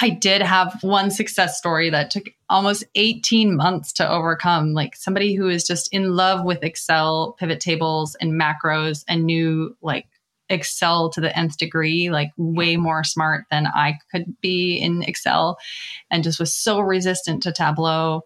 [0.00, 4.72] I did have one success story that took almost 18 months to overcome.
[4.72, 9.76] Like somebody who is just in love with Excel, pivot tables, and macros and knew
[9.82, 10.06] like
[10.48, 15.58] Excel to the nth degree, like way more smart than I could be in Excel,
[16.10, 18.22] and just was so resistant to Tableau.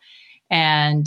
[0.51, 1.07] And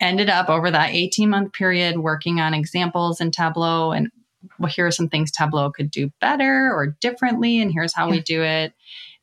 [0.00, 4.10] ended up over that 18 month period working on examples in Tableau and
[4.58, 8.20] well, here are some things Tableau could do better or differently, and here's how we
[8.20, 8.72] do it.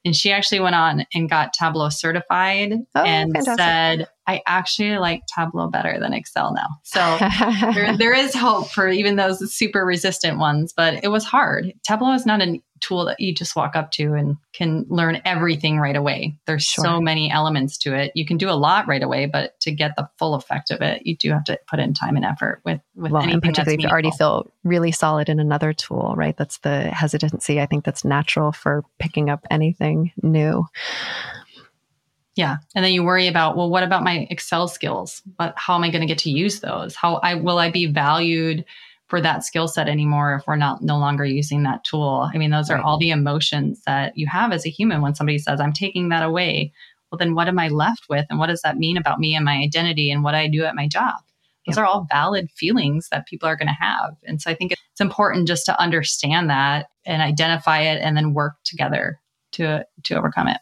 [0.05, 3.59] And she actually went on and got Tableau certified oh, and fantastic.
[3.59, 6.67] said, I actually like Tableau better than Excel now.
[6.83, 6.99] So
[7.73, 11.73] there, there is hope for even those super resistant ones, but it was hard.
[11.83, 15.79] Tableau is not a tool that you just walk up to and can learn everything
[15.79, 16.37] right away.
[16.45, 16.83] There's sure.
[16.83, 18.11] so many elements to it.
[18.15, 21.05] You can do a lot right away, but to get the full effect of it,
[21.05, 23.35] you do have to put in time and effort with, with well, anything.
[23.35, 26.35] And particularly if you already feel really solid in another tool, right?
[26.35, 27.61] That's the hesitancy.
[27.61, 30.65] I think that's natural for picking up anything new.
[32.35, 32.57] Yeah.
[32.75, 35.21] And then you worry about, well, what about my Excel skills?
[35.37, 36.93] But how am I going to get to use those?
[36.93, 38.65] How I will I be valued
[39.07, 42.29] for that skill set anymore if we're not no longer using that tool.
[42.33, 45.37] I mean, those are all the emotions that you have as a human when somebody
[45.37, 46.73] says, I'm taking that away.
[47.11, 48.25] Well, then what am I left with?
[48.29, 50.75] And what does that mean about me and my identity and what I do at
[50.75, 51.15] my job?
[51.65, 54.15] Those are all valid feelings that people are going to have.
[54.23, 58.33] And so I think it's important just to understand that and identify it and then
[58.33, 59.19] work together
[59.53, 60.57] to to overcome it.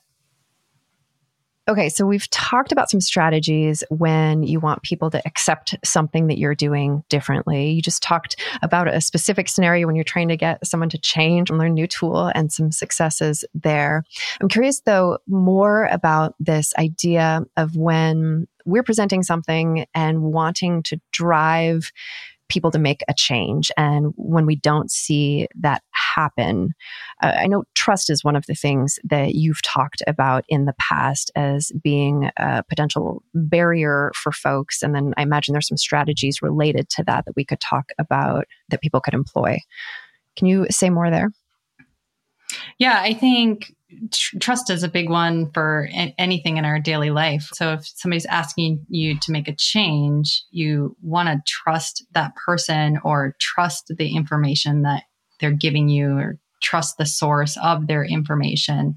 [1.65, 6.37] Okay, so we've talked about some strategies when you want people to accept something that
[6.37, 7.71] you're doing differently.
[7.71, 11.49] You just talked about a specific scenario when you're trying to get someone to change
[11.49, 14.03] and learn a new tool and some successes there.
[14.41, 20.99] I'm curious, though, more about this idea of when we're presenting something and wanting to
[21.13, 21.93] drive
[22.49, 23.71] people to make a change.
[23.77, 26.73] And when we don't see that happen,
[27.21, 30.75] uh, I know trust is one of the things that you've talked about in the
[30.79, 34.81] past as being a potential barrier for folks.
[34.81, 38.45] And then I imagine there's some strategies related to that that we could talk about
[38.69, 39.57] that people could employ.
[40.35, 41.29] Can you say more there?
[42.77, 43.75] Yeah, I think
[44.11, 47.49] tr- trust is a big one for anything in our daily life.
[47.53, 52.99] So if somebody's asking you to make a change, you want to trust that person
[53.03, 55.03] or trust the information that
[55.39, 58.95] they're giving you or trust the source of their information.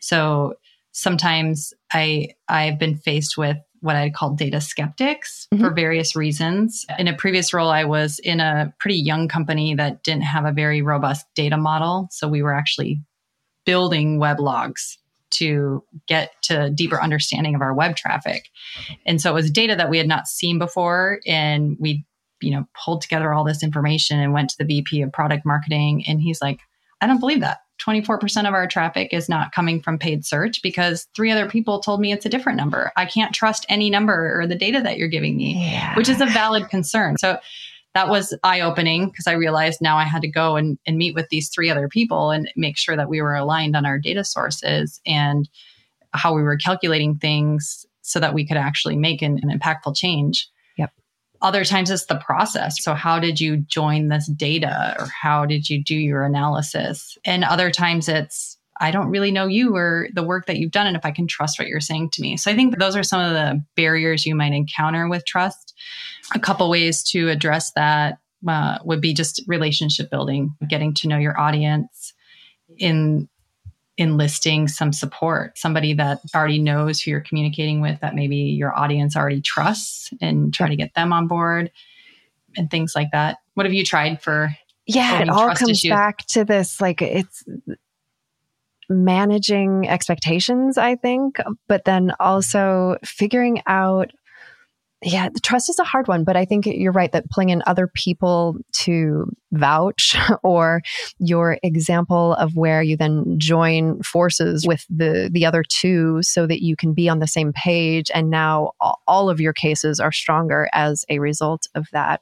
[0.00, 0.54] So
[0.92, 5.64] sometimes I I've been faced with what I call data skeptics mm-hmm.
[5.64, 6.84] for various reasons.
[6.98, 10.52] In a previous role, I was in a pretty young company that didn't have a
[10.52, 12.08] very robust data model.
[12.10, 13.00] So we were actually
[13.64, 14.98] building web logs
[15.28, 18.48] to get to deeper understanding of our web traffic.
[19.04, 21.20] And so it was data that we had not seen before.
[21.26, 22.04] And we,
[22.40, 26.04] you know, pulled together all this information and went to the VP of product marketing.
[26.06, 26.60] And he's like,
[27.00, 27.58] I don't believe that.
[27.78, 32.00] 24% of our traffic is not coming from paid search because three other people told
[32.00, 32.90] me it's a different number.
[32.96, 35.94] I can't trust any number or the data that you're giving me, yeah.
[35.94, 37.16] which is a valid concern.
[37.18, 37.38] So
[37.94, 41.14] that was eye opening because I realized now I had to go and, and meet
[41.14, 44.24] with these three other people and make sure that we were aligned on our data
[44.24, 45.48] sources and
[46.12, 50.48] how we were calculating things so that we could actually make an, an impactful change.
[51.42, 52.82] Other times it's the process.
[52.82, 57.16] So, how did you join this data or how did you do your analysis?
[57.24, 60.86] And other times it's, I don't really know you or the work that you've done
[60.86, 62.36] and if I can trust what you're saying to me.
[62.36, 65.74] So I think those are some of the barriers you might encounter with trust.
[66.34, 71.18] A couple ways to address that uh, would be just relationship building, getting to know
[71.18, 72.12] your audience
[72.78, 73.28] in
[73.98, 79.16] enlisting some support, somebody that already knows who you're communicating with that maybe your audience
[79.16, 81.70] already trusts and try to get them on board
[82.56, 83.38] and things like that.
[83.54, 84.54] What have you tried for
[84.86, 85.90] yeah, it all comes issues?
[85.90, 87.44] back to this like it's
[88.88, 94.12] managing expectations, I think, but then also figuring out
[95.02, 97.62] yeah, the trust is a hard one, but I think you're right that pulling in
[97.66, 100.82] other people to vouch or
[101.18, 106.62] your example of where you then join forces with the the other two so that
[106.62, 108.72] you can be on the same page and now
[109.06, 112.20] all of your cases are stronger as a result of that.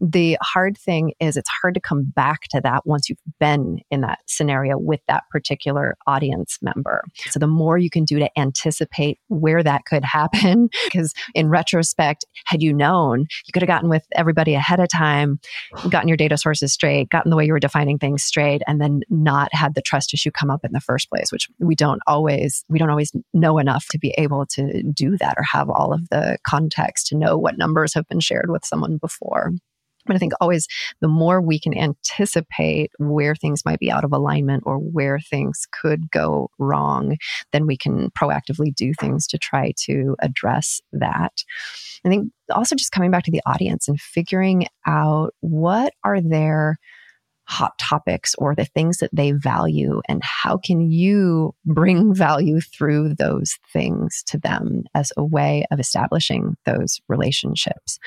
[0.00, 4.02] The hard thing is it's hard to come back to that once you've been in
[4.02, 7.02] that scenario with that particular audience member.
[7.30, 12.24] So the more you can do to anticipate where that could happen, because in retrospect,
[12.44, 15.38] had you known, you could have gotten with everybody ahead of time,
[15.88, 19.02] gotten your data sources straight, gotten the way you were defining things straight, and then
[19.08, 22.64] not had the trust issue come up in the first place, which we don't always
[22.68, 26.08] we don't always know enough to be able to do that or have all of
[26.10, 29.52] the context to know what numbers have been shared with someone before.
[30.06, 30.66] But I think always
[31.00, 35.66] the more we can anticipate where things might be out of alignment or where things
[35.72, 37.16] could go wrong,
[37.52, 41.32] then we can proactively do things to try to address that.
[42.04, 46.76] I think also just coming back to the audience and figuring out what are their
[47.46, 53.14] hot topics or the things that they value and how can you bring value through
[53.14, 57.98] those things to them as a way of establishing those relationships?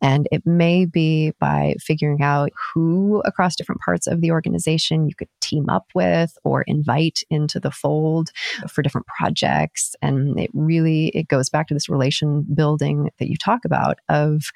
[0.00, 5.14] And it may be by figuring out who across different parts of the organization you
[5.14, 8.30] could team up with or invite into the fold
[8.68, 9.94] for different projects.
[10.02, 14.50] And it really it goes back to this relation building that you talk about of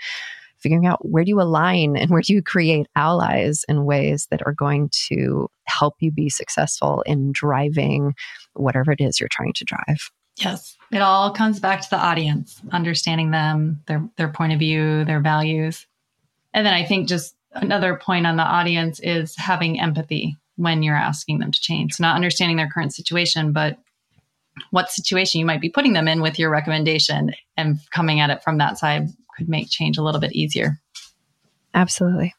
[0.63, 4.43] figuring out where do you align and where do you create allies in ways that
[4.47, 8.15] are going to help you be successful in driving
[8.55, 10.11] whatever it is you're trying to drive.
[10.39, 15.05] Yes, it all comes back to the audience, understanding them, their their point of view,
[15.05, 15.87] their values.
[16.55, 20.97] And then I think just another point on the audience is having empathy when you're
[20.97, 21.95] asking them to change.
[21.95, 23.79] So not understanding their current situation, but
[24.71, 28.43] what situation you might be putting them in with your recommendation and coming at it
[28.43, 30.79] from that side could make change a little bit easier.
[31.75, 32.35] Absolutely.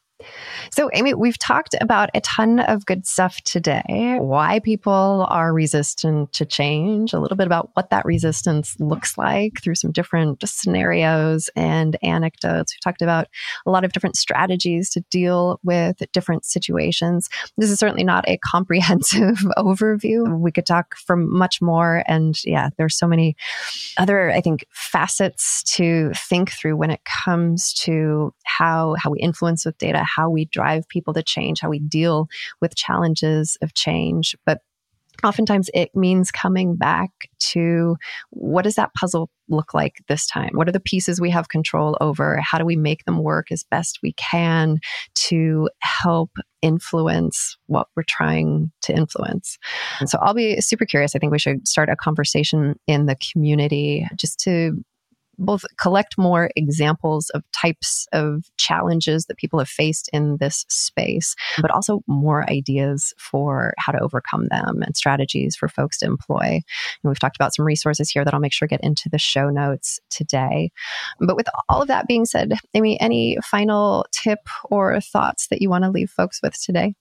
[0.70, 4.16] So, Amy, we've talked about a ton of good stuff today.
[4.20, 9.62] Why people are resistant to change, a little bit about what that resistance looks like
[9.62, 12.74] through some different scenarios and anecdotes.
[12.74, 13.28] We've talked about
[13.66, 17.28] a lot of different strategies to deal with different situations.
[17.56, 20.38] This is certainly not a comprehensive overview.
[20.38, 22.02] We could talk for much more.
[22.06, 23.36] And yeah, there's so many
[23.98, 29.64] other, I think, facets to think through when it comes to how, how we influence
[29.64, 32.28] with data, how we drive people to change, how we deal
[32.60, 34.36] with challenges of change.
[34.46, 34.60] But
[35.22, 37.96] oftentimes it means coming back to
[38.30, 40.50] what does that puzzle look like this time?
[40.54, 42.40] What are the pieces we have control over?
[42.40, 44.78] How do we make them work as best we can
[45.14, 46.30] to help
[46.62, 49.58] influence what we're trying to influence?
[50.06, 51.14] So I'll be super curious.
[51.14, 54.82] I think we should start a conversation in the community just to
[55.38, 61.34] both collect more examples of types of challenges that people have faced in this space,
[61.60, 66.38] but also more ideas for how to overcome them and strategies for folks to employ.
[66.40, 66.62] And
[67.02, 70.00] we've talked about some resources here that I'll make sure get into the show notes
[70.10, 70.70] today.
[71.20, 75.68] But with all of that being said, Amy, any final tip or thoughts that you
[75.68, 76.94] want to leave folks with today?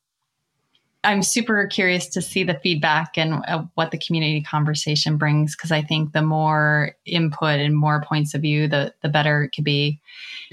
[1.03, 5.71] I'm super curious to see the feedback and uh, what the community conversation brings because
[5.71, 9.65] I think the more input and more points of view, the the better it could
[9.65, 9.99] be.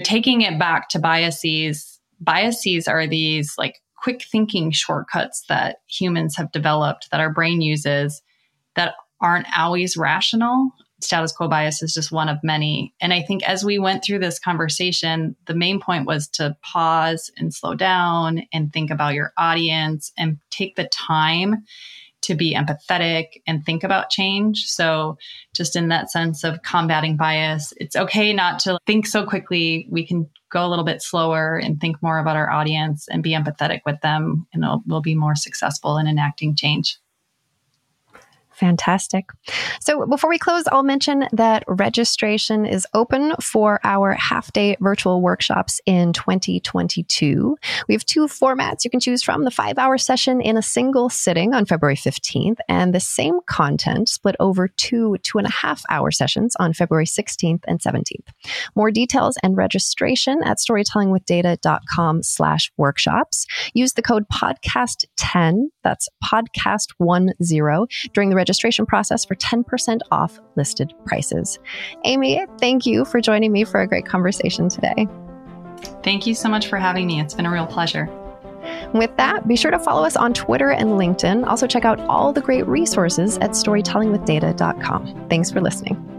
[0.03, 6.51] Taking it back to biases, biases are these like quick thinking shortcuts that humans have
[6.51, 8.21] developed that our brain uses
[8.75, 10.71] that aren't always rational
[11.03, 12.93] status quo bias is just one of many.
[13.01, 17.31] And I think as we went through this conversation, the main point was to pause
[17.37, 21.63] and slow down and think about your audience and take the time
[22.21, 24.65] to be empathetic and think about change.
[24.67, 25.17] So,
[25.55, 29.87] just in that sense of combating bias, it's okay not to think so quickly.
[29.89, 33.31] We can go a little bit slower and think more about our audience and be
[33.31, 36.99] empathetic with them, and we'll be more successful in enacting change.
[38.61, 39.25] Fantastic.
[39.79, 45.19] So before we close, I'll mention that registration is open for our half day virtual
[45.19, 47.57] workshops in 2022.
[47.87, 51.09] We have two formats you can choose from the five hour session in a single
[51.09, 55.81] sitting on February 15th, and the same content split over two two and a half
[55.89, 58.27] hour sessions on February 16th and 17th.
[58.75, 63.47] More details and registration at storytellingwithdata.com slash workshops.
[63.73, 67.33] Use the code podcast 10, that's podcast 10
[68.13, 71.57] during the registration registration process for 10% off listed prices.
[72.03, 75.07] Amy, thank you for joining me for a great conversation today.
[76.03, 77.21] Thank you so much for having me.
[77.21, 78.09] It's been a real pleasure.
[78.93, 81.47] With that, be sure to follow us on Twitter and LinkedIn.
[81.47, 85.27] Also, check out all the great resources at storytellingwithdata.com.
[85.29, 86.10] Thanks for listening.